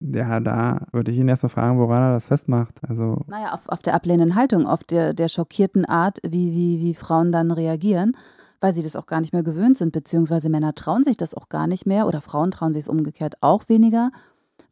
ja, 0.00 0.38
da 0.38 0.86
würde 0.92 1.10
ich 1.10 1.18
ihn 1.18 1.28
erstmal 1.28 1.50
fragen, 1.50 1.78
woran 1.78 2.02
er 2.02 2.12
das 2.12 2.26
festmacht. 2.26 2.78
Also 2.88 3.24
naja, 3.26 3.54
auf, 3.54 3.68
auf 3.68 3.82
der 3.82 3.94
ablehnenden 3.94 4.36
Haltung, 4.36 4.66
auf 4.66 4.84
der, 4.84 5.14
der 5.14 5.28
schockierten 5.28 5.84
Art, 5.84 6.18
wie, 6.22 6.52
wie, 6.52 6.80
wie 6.80 6.94
Frauen 6.94 7.32
dann 7.32 7.50
reagieren 7.50 8.16
weil 8.60 8.72
sie 8.72 8.82
das 8.82 8.96
auch 8.96 9.06
gar 9.06 9.20
nicht 9.20 9.32
mehr 9.32 9.42
gewöhnt 9.42 9.76
sind, 9.78 9.92
beziehungsweise 9.92 10.48
Männer 10.48 10.74
trauen 10.74 11.04
sich 11.04 11.16
das 11.16 11.34
auch 11.34 11.48
gar 11.48 11.66
nicht 11.66 11.86
mehr 11.86 12.06
oder 12.06 12.20
Frauen 12.20 12.50
trauen 12.50 12.72
sich 12.72 12.82
es 12.82 12.88
umgekehrt 12.88 13.36
auch 13.40 13.68
weniger, 13.68 14.10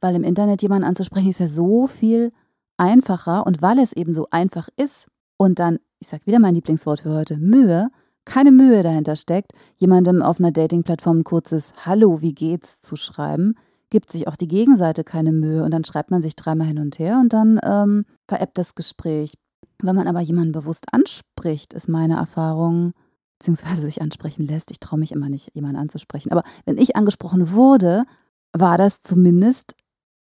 weil 0.01 0.14
im 0.14 0.25
Internet 0.25 0.62
jemanden 0.62 0.87
anzusprechen 0.87 1.29
ist 1.29 1.40
ja 1.40 1.49
so 1.49 1.87
viel 1.87 2.33
einfacher 2.77 3.46
und 3.46 3.62
weil 3.62 3.79
es 3.79 3.92
eben 3.92 4.12
so 4.12 4.27
einfach 4.31 4.68
ist 4.77 5.09
und 5.37 5.59
dann, 5.59 5.79
ich 6.01 6.09
sag 6.09 6.27
wieder 6.27 6.38
mein 6.38 6.55
Lieblingswort 6.55 7.01
für 7.01 7.14
heute, 7.14 7.38
Mühe, 7.38 7.88
keine 8.25 8.51
Mühe 8.51 8.83
dahinter 8.83 9.16
steckt, 9.16 9.53
jemandem 9.77 10.20
auf 10.20 10.40
einer 10.40 10.51
Dating-Plattform 10.51 11.18
ein 11.18 11.25
kurzes 11.25 11.72
Hallo, 11.85 12.20
wie 12.20 12.35
geht's 12.35 12.81
zu 12.81 12.96
schreiben, 12.96 13.55
gibt 13.90 14.11
sich 14.11 14.27
auch 14.27 14.37
die 14.37 14.49
Gegenseite 14.49 15.05
keine 15.05 15.33
Mühe 15.33 15.62
und 15.62 15.70
dann 15.72 15.85
schreibt 15.85 16.11
man 16.11 16.20
sich 16.20 16.35
dreimal 16.35 16.66
hin 16.66 16.79
und 16.79 16.99
her 16.99 17.18
und 17.20 17.33
dann 17.33 17.61
ähm, 17.62 18.05
veräppt 18.27 18.59
das 18.59 18.75
Gespräch. 18.75 19.35
Wenn 19.81 19.94
man 19.94 20.09
aber 20.09 20.20
jemanden 20.20 20.53
bewusst 20.53 20.87
anspricht, 20.92 21.72
ist 21.72 21.88
meine 21.88 22.16
Erfahrung, 22.16 22.92
beziehungsweise 23.38 23.83
sich 23.83 24.03
ansprechen 24.03 24.46
lässt. 24.46 24.70
Ich 24.70 24.81
traue 24.81 24.99
mich 24.99 25.12
immer 25.12 25.29
nicht, 25.29 25.55
jemanden 25.55 25.79
anzusprechen. 25.79 26.33
Aber 26.33 26.42
wenn 26.64 26.79
ich 26.79 26.96
angesprochen 26.96 27.53
wurde, 27.53 28.05
war 28.53 28.79
das 28.79 29.01
zumindest 29.01 29.77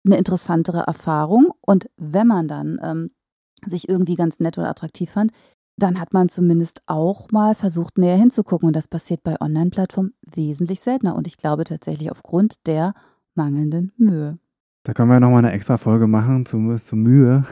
eine 0.04 0.16
interessantere 0.16 0.80
Erfahrung. 0.86 1.52
Und 1.60 1.90
wenn 1.96 2.26
man 2.26 2.48
dann 2.48 2.80
ähm, 2.82 3.10
sich 3.66 3.88
irgendwie 3.88 4.14
ganz 4.14 4.40
nett 4.40 4.58
oder 4.58 4.68
attraktiv 4.68 5.10
fand, 5.10 5.32
dann 5.78 5.98
hat 5.98 6.12
man 6.12 6.28
zumindest 6.28 6.82
auch 6.86 7.30
mal 7.30 7.54
versucht, 7.54 7.98
näher 7.98 8.16
hinzugucken. 8.16 8.68
Und 8.68 8.76
das 8.76 8.88
passiert 8.88 9.22
bei 9.22 9.40
Online-Plattformen 9.40 10.14
wesentlich 10.34 10.80
seltener. 10.80 11.14
Und 11.16 11.26
ich 11.26 11.36
glaube 11.36 11.64
tatsächlich 11.64 12.10
aufgrund 12.10 12.66
der 12.66 12.94
mangelnden 13.34 13.92
Mühe. 13.96 14.38
Da 14.84 14.94
können 14.94 15.10
wir 15.10 15.20
nochmal 15.20 15.44
eine 15.44 15.52
extra 15.52 15.78
Folge 15.78 16.06
machen 16.06 16.44
zu, 16.44 16.76
zu 16.76 16.96
Mühe. 16.96 17.44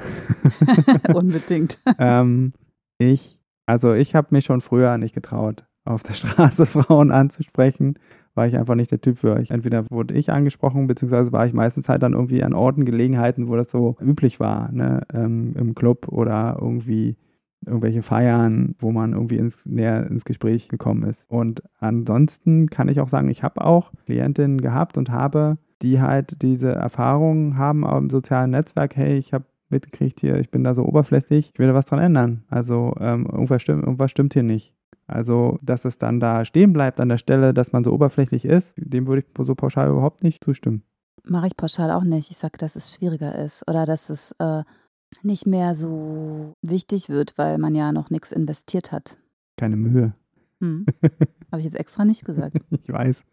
Unbedingt. 1.15 1.79
ähm, 1.99 2.53
ich 2.99 3.40
also 3.71 3.95
ich 3.95 4.17
habe 4.17 4.29
mich 4.31 4.45
schon 4.45 4.61
früher 4.61 4.99
nicht 4.99 5.15
getraut, 5.15 5.65
auf 5.85 6.03
der 6.03 6.13
Straße 6.15 6.67
Frauen 6.67 7.13
anzusprechen, 7.13 7.95
war 8.35 8.47
ich 8.47 8.57
einfach 8.57 8.75
nicht 8.75 8.91
der 8.91 9.01
Typ 9.01 9.19
für. 9.19 9.39
Ich, 9.41 9.53
entweder 9.53 9.89
wurde 9.91 10.15
ich 10.15 10.31
angesprochen, 10.31 10.89
beziehungsweise 10.89 11.33
war 11.33 11.47
ich 11.47 11.53
meistens 11.53 11.89
halt 11.89 12.03
dann 12.03 12.15
irgendwie 12.15 12.43
an 12.43 12.53
Orten, 12.53 12.85
Gelegenheiten, 12.85 13.49
wo 13.49 13.57
das 13.57 13.71
so 13.71 13.97
üblich 14.01 14.41
war, 14.41 14.73
ne? 14.73 15.03
Ähm, 15.13 15.55
im 15.57 15.75
Club 15.75 16.09
oder 16.09 16.59
irgendwie 16.61 17.17
irgendwelche 17.65 18.03
Feiern, 18.03 18.75
wo 18.79 18.91
man 18.91 19.13
irgendwie 19.13 19.37
ins, 19.37 19.67
näher 19.67 20.07
ins 20.07 20.25
Gespräch 20.25 20.69
gekommen 20.69 21.05
ist. 21.05 21.27
Und 21.29 21.63
ansonsten 21.79 22.71
kann 22.71 22.89
ich 22.89 23.01
auch 23.01 23.09
sagen, 23.09 23.29
ich 23.29 23.43
habe 23.43 23.65
auch 23.65 23.93
Klientinnen 24.07 24.61
gehabt 24.61 24.97
und 24.97 25.11
habe, 25.11 25.59
die 25.83 26.01
halt 26.01 26.43
diese 26.43 26.73
Erfahrungen 26.73 27.57
haben 27.57 27.85
im 27.85 28.11
sozialen 28.11 28.51
Netzwerk, 28.51 28.97
hey, 28.97 29.17
ich 29.19 29.33
habe 29.33 29.45
mitgekriegt 29.71 30.21
hier, 30.21 30.39
ich 30.39 30.51
bin 30.51 30.65
da 30.65 30.75
so 30.75 30.85
oberflächlich, 30.85 31.51
ich 31.53 31.59
will 31.59 31.67
da 31.67 31.75
was 31.75 31.87
dran 31.87 31.99
ändern. 31.99 32.45
Also 32.49 32.95
ähm, 33.01 33.27
irgendwas, 33.27 33.63
stimmt, 33.63 33.85
irgendwas 33.85 34.11
stimmt 34.11 34.35
hier 34.35 34.43
nicht. 34.43 34.75
Also, 35.07 35.59
dass 35.61 35.85
es 35.85 35.99
dann 35.99 36.21
da 36.21 36.45
stehen 36.45 36.73
bleibt 36.73 37.01
an 37.01 37.09
der 37.09 37.19
Stelle, 37.19 37.53
dass 37.53 37.73
man 37.73 37.83
so 37.83 37.93
oberflächlich 37.93 38.45
ist, 38.45 38.75
dem 38.77 39.09
würde 39.09 39.23
ich 39.23 39.45
so 39.45 39.57
pauschal 39.57 39.89
überhaupt 39.89 40.23
nicht 40.23 40.45
zustimmen. 40.45 40.85
Mache 41.25 41.49
ich 41.49 41.57
pauschal 41.57 41.91
auch 41.91 42.05
nicht. 42.05 42.31
Ich 42.31 42.37
sage, 42.37 42.59
dass 42.59 42.77
es 42.77 42.95
schwieriger 42.95 43.37
ist 43.37 43.69
oder 43.69 43.87
dass 43.87 44.09
es 44.09 44.33
äh, 44.39 44.63
nicht 45.23 45.47
mehr 45.47 45.75
so 45.75 46.55
wichtig 46.63 47.09
wird, 47.09 47.37
weil 47.37 47.59
man 47.59 47.75
ja 47.75 47.93
noch 47.93 48.11
nichts 48.11 48.31
investiert 48.31 48.93
hat. 48.93 49.19
Keine 49.57 49.77
Mühe. 49.77 50.15
Hm. 50.61 50.87
Habe 51.51 51.59
ich 51.59 51.65
jetzt 51.65 51.79
extra 51.79 52.05
nicht 52.05 52.25
gesagt. 52.25 52.59
ich 52.71 52.89
weiß. 52.89 53.25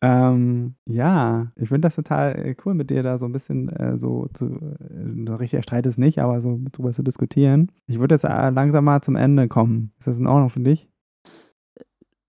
Ähm, 0.00 0.76
ja, 0.86 1.50
ich 1.56 1.68
finde 1.68 1.88
das 1.88 1.96
total 1.96 2.36
äh, 2.36 2.56
cool, 2.64 2.74
mit 2.74 2.90
dir 2.90 3.02
da 3.02 3.18
so 3.18 3.26
ein 3.26 3.32
bisschen 3.32 3.68
äh, 3.68 3.98
so 3.98 4.28
zu, 4.32 4.46
äh, 4.46 5.30
richtig 5.32 5.62
Streit 5.64 5.86
ist 5.86 5.98
nicht, 5.98 6.20
aber 6.20 6.40
so 6.40 6.60
drüber 6.70 6.92
zu 6.92 7.02
diskutieren. 7.02 7.72
Ich 7.86 7.98
würde 7.98 8.14
jetzt 8.14 8.24
äh, 8.24 8.50
langsam 8.50 8.84
mal 8.84 9.00
zum 9.00 9.16
Ende 9.16 9.48
kommen. 9.48 9.92
Ist 9.98 10.06
das 10.06 10.18
in 10.18 10.28
Ordnung 10.28 10.50
für 10.50 10.60
dich? 10.60 10.88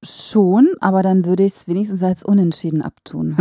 Schon, 0.04 0.70
aber 0.80 1.04
dann 1.04 1.26
würde 1.26 1.44
ich 1.44 1.54
es 1.54 1.68
wenigstens 1.68 2.02
als 2.02 2.24
unentschieden 2.24 2.82
abtun. 2.82 3.36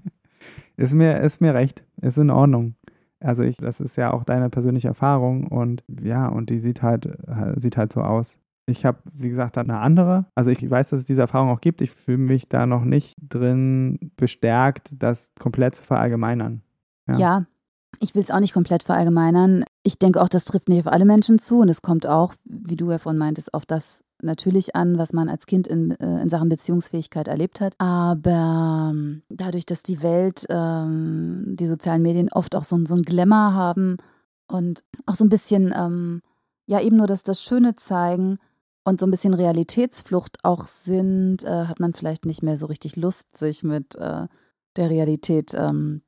ist, 0.76 0.94
mir, 0.94 1.20
ist 1.20 1.40
mir 1.40 1.52
recht, 1.52 1.84
ist 2.00 2.16
in 2.16 2.30
Ordnung. 2.30 2.74
Also 3.20 3.42
ich, 3.42 3.58
das 3.58 3.80
ist 3.80 3.96
ja 3.96 4.12
auch 4.12 4.24
deine 4.24 4.48
persönliche 4.48 4.88
Erfahrung 4.88 5.48
und 5.48 5.82
ja, 5.88 6.28
und 6.28 6.50
die 6.50 6.58
sieht 6.58 6.82
halt, 6.82 7.08
sieht 7.56 7.76
halt 7.76 7.92
so 7.92 8.00
aus. 8.00 8.38
Ich 8.66 8.84
habe, 8.84 8.98
wie 9.12 9.28
gesagt, 9.28 9.56
eine 9.58 9.78
andere. 9.78 10.26
Also 10.34 10.50
ich 10.50 10.68
weiß, 10.68 10.90
dass 10.90 11.00
es 11.00 11.06
diese 11.06 11.20
Erfahrung 11.20 11.50
auch 11.50 11.60
gibt. 11.60 11.80
Ich 11.80 11.92
fühle 11.92 12.18
mich 12.18 12.48
da 12.48 12.66
noch 12.66 12.84
nicht 12.84 13.14
drin 13.20 14.10
bestärkt, 14.16 14.90
das 14.92 15.30
komplett 15.38 15.76
zu 15.76 15.84
verallgemeinern. 15.84 16.62
Ja, 17.06 17.16
ja 17.16 17.46
ich 18.00 18.14
will 18.14 18.22
es 18.22 18.30
auch 18.30 18.40
nicht 18.40 18.52
komplett 18.52 18.82
verallgemeinern. 18.82 19.64
Ich 19.82 19.98
denke 19.98 20.20
auch, 20.20 20.28
das 20.28 20.44
trifft 20.44 20.68
nicht 20.68 20.86
auf 20.86 20.92
alle 20.92 21.04
Menschen 21.04 21.38
zu 21.38 21.60
und 21.60 21.68
es 21.68 21.82
kommt 21.82 22.06
auch, 22.06 22.34
wie 22.44 22.76
du 22.76 22.90
ja 22.90 22.98
vorhin 22.98 23.18
meintest, 23.18 23.54
auf 23.54 23.66
das 23.66 24.02
natürlich 24.22 24.74
an, 24.74 24.98
was 24.98 25.12
man 25.12 25.28
als 25.28 25.46
Kind 25.46 25.66
in, 25.66 25.92
äh, 25.92 26.22
in 26.22 26.28
Sachen 26.28 26.48
Beziehungsfähigkeit 26.48 27.28
erlebt 27.28 27.60
hat. 27.60 27.74
Aber 27.78 28.90
ähm, 28.92 29.22
dadurch, 29.28 29.66
dass 29.66 29.82
die 29.82 30.02
Welt, 30.02 30.46
ähm, 30.48 31.54
die 31.56 31.66
sozialen 31.66 32.02
Medien 32.02 32.32
oft 32.32 32.56
auch 32.56 32.64
so, 32.64 32.78
so 32.86 32.94
ein 32.94 33.02
Glamour 33.02 33.52
haben 33.54 33.98
und 34.48 34.82
auch 35.04 35.14
so 35.14 35.24
ein 35.24 35.28
bisschen, 35.28 35.74
ähm, 35.76 36.22
ja, 36.66 36.80
eben 36.80 36.96
nur 36.96 37.06
das, 37.06 37.22
das 37.22 37.42
Schöne 37.42 37.76
zeigen 37.76 38.38
und 38.86 39.00
so 39.00 39.06
ein 39.06 39.10
bisschen 39.10 39.34
Realitätsflucht 39.34 40.38
auch 40.44 40.64
sind, 40.64 41.42
äh, 41.42 41.64
hat 41.66 41.80
man 41.80 41.92
vielleicht 41.92 42.24
nicht 42.24 42.44
mehr 42.44 42.56
so 42.56 42.66
richtig 42.66 42.94
Lust, 42.94 43.36
sich 43.36 43.64
mit 43.64 43.96
äh, 43.96 44.28
der 44.76 44.90
Realität 44.90 45.54
ähm, 45.54 46.02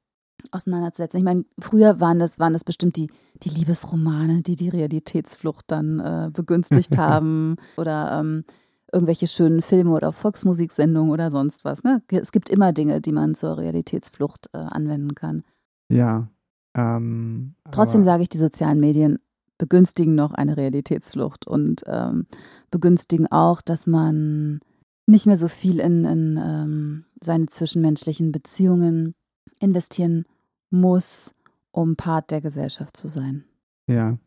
auseinanderzusetzen. 0.53 1.19
Ich 1.19 1.25
meine, 1.25 1.45
früher 1.59 1.99
waren 1.99 2.21
das, 2.21 2.39
waren 2.39 2.53
das 2.53 2.63
bestimmt 2.63 2.97
die, 2.97 3.11
die 3.43 3.49
Liebesromane, 3.49 4.43
die 4.43 4.55
die 4.55 4.69
Realitätsflucht 4.69 5.65
dann 5.67 5.99
äh, 5.99 6.31
begünstigt 6.33 6.97
haben 6.97 7.57
oder 7.77 8.21
ähm, 8.21 8.45
irgendwelche 8.93 9.27
schönen 9.27 9.61
Filme 9.61 9.91
oder 9.91 10.13
Volksmusiksendungen 10.13 11.11
oder 11.11 11.33
sonst 11.33 11.65
was. 11.65 11.83
Ne? 11.83 12.01
Es 12.13 12.31
gibt 12.31 12.49
immer 12.49 12.73
Dinge, 12.73 13.01
die 13.01 13.13
man 13.13 13.35
zur 13.35 13.59
Realitätsflucht 13.59 14.51
äh, 14.53 14.59
anwenden 14.59 15.17
kann. 15.17 15.43
Ja. 15.89 16.29
Ähm, 16.77 17.57
Trotzdem 17.73 18.05
sage 18.05 18.23
ich, 18.23 18.29
die 18.29 18.39
sozialen 18.39 18.79
Medien 18.79 19.19
begünstigen 19.59 20.15
noch 20.15 20.33
eine 20.33 20.57
Realitätsflucht 20.57 21.47
und 21.47 21.83
ähm, 21.87 22.27
begünstigen 22.71 23.27
auch, 23.27 23.61
dass 23.61 23.87
man 23.87 24.61
nicht 25.07 25.27
mehr 25.27 25.37
so 25.37 25.49
viel 25.49 25.81
in, 25.81 26.05
in 26.05 26.41
ähm, 26.43 27.05
seine 27.21 27.47
zwischenmenschlichen 27.47 28.31
Beziehungen 28.31 29.15
investieren 29.61 30.25
muss, 30.71 31.35
um 31.73 31.97
Part 31.97 32.31
der 32.31 32.41
Gesellschaft 32.41 32.97
zu 32.97 33.09
sein. 33.09 33.45
Ja, 33.87 34.19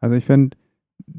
also 0.00 0.16
ich 0.16 0.24
finde, 0.24 0.56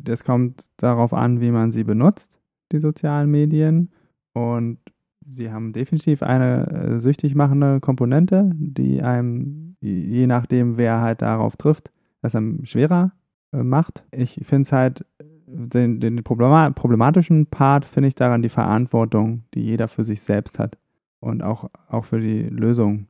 es 0.05 0.23
kommt 0.23 0.69
darauf 0.77 1.13
an, 1.13 1.41
wie 1.41 1.51
man 1.51 1.71
sie 1.71 1.83
benutzt, 1.83 2.39
die 2.71 2.79
sozialen 2.79 3.29
Medien. 3.29 3.91
Und 4.33 4.79
sie 5.25 5.51
haben 5.51 5.73
definitiv 5.73 6.23
eine 6.23 6.67
äh, 6.67 6.99
süchtig 6.99 7.35
machende 7.35 7.79
Komponente, 7.79 8.49
die 8.55 9.01
einem, 9.01 9.75
je 9.81 10.25
nachdem, 10.27 10.77
wer 10.77 11.01
halt 11.01 11.21
darauf 11.21 11.57
trifft, 11.57 11.91
das 12.21 12.35
einem 12.35 12.63
schwerer 12.65 13.11
macht. 13.51 14.03
Ich 14.11 14.39
finde 14.43 14.63
es 14.63 14.71
halt, 14.71 15.05
den, 15.45 15.99
den 15.99 16.23
problematischen 16.23 17.45
Part 17.47 17.85
finde 17.85 18.07
ich 18.07 18.15
daran 18.15 18.41
die 18.41 18.49
Verantwortung, 18.49 19.43
die 19.53 19.61
jeder 19.61 19.87
für 19.87 20.03
sich 20.03 20.21
selbst 20.21 20.59
hat 20.59 20.77
und 21.19 21.43
auch, 21.43 21.69
auch 21.89 22.05
für 22.05 22.19
die 22.19 22.43
Lösung 22.43 23.07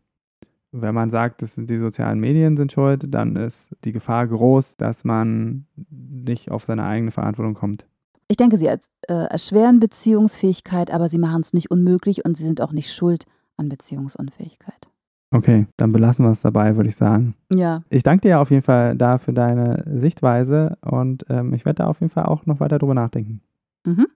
wenn 0.71 0.95
man 0.95 1.09
sagt, 1.09 1.41
das 1.41 1.55
sind 1.55 1.69
die 1.69 1.77
sozialen 1.77 2.19
Medien 2.19 2.55
sind 2.55 2.71
schuld, 2.71 3.05
dann 3.09 3.35
ist 3.35 3.69
die 3.83 3.91
Gefahr 3.91 4.27
groß, 4.27 4.77
dass 4.77 5.03
man 5.03 5.65
nicht 5.89 6.49
auf 6.49 6.65
seine 6.65 6.85
eigene 6.85 7.11
Verantwortung 7.11 7.53
kommt. 7.53 7.85
Ich 8.27 8.37
denke, 8.37 8.57
sie 8.57 8.67
äh, 8.67 8.77
erschweren 9.07 9.81
Beziehungsfähigkeit, 9.81 10.91
aber 10.91 11.09
sie 11.09 11.17
machen 11.17 11.41
es 11.41 11.53
nicht 11.53 11.69
unmöglich 11.69 12.23
und 12.23 12.37
sie 12.37 12.45
sind 12.45 12.61
auch 12.61 12.71
nicht 12.71 12.93
schuld 12.93 13.25
an 13.57 13.67
Beziehungsunfähigkeit. 13.67 14.89
Okay, 15.33 15.67
dann 15.77 15.93
belassen 15.93 16.25
wir 16.25 16.31
es 16.31 16.41
dabei, 16.41 16.75
würde 16.75 16.89
ich 16.89 16.97
sagen. 16.97 17.35
Ja. 17.53 17.83
Ich 17.89 18.03
danke 18.03 18.27
dir 18.27 18.41
auf 18.41 18.51
jeden 18.51 18.63
Fall 18.63 18.97
da 18.97 19.17
für 19.17 19.31
deine 19.31 19.83
Sichtweise 19.87 20.77
und 20.81 21.25
ähm, 21.29 21.53
ich 21.53 21.65
werde 21.65 21.83
da 21.83 21.87
auf 21.87 22.01
jeden 22.01 22.11
Fall 22.11 22.25
auch 22.25 22.45
noch 22.45 22.59
weiter 22.59 22.79
drüber 22.79 22.93
nachdenken. 22.93 23.41
Mhm. 23.85 24.07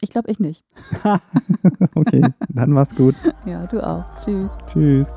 Ich 0.00 0.10
glaube, 0.10 0.30
ich 0.30 0.40
nicht. 0.40 0.64
okay, 1.94 2.22
dann 2.48 2.70
mach's 2.70 2.94
gut. 2.94 3.14
Ja, 3.44 3.66
du 3.66 3.84
auch. 3.86 4.04
Tschüss. 4.16 4.52
Tschüss. 4.66 5.16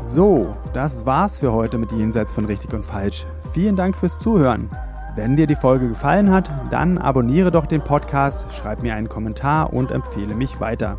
So, 0.00 0.56
das 0.74 1.06
war's 1.06 1.38
für 1.38 1.52
heute 1.52 1.78
mit 1.78 1.92
Jenseits 1.92 2.32
von 2.32 2.44
Richtig 2.44 2.72
und 2.74 2.84
Falsch. 2.84 3.24
Vielen 3.52 3.76
Dank 3.76 3.96
fürs 3.96 4.18
Zuhören. 4.18 4.68
Wenn 5.14 5.36
dir 5.36 5.46
die 5.46 5.56
Folge 5.56 5.88
gefallen 5.88 6.30
hat, 6.30 6.50
dann 6.70 6.98
abonniere 6.98 7.50
doch 7.50 7.66
den 7.66 7.82
Podcast, 7.82 8.46
schreib 8.52 8.82
mir 8.82 8.94
einen 8.94 9.08
Kommentar 9.08 9.72
und 9.72 9.90
empfehle 9.90 10.34
mich 10.34 10.58
weiter. 10.58 10.98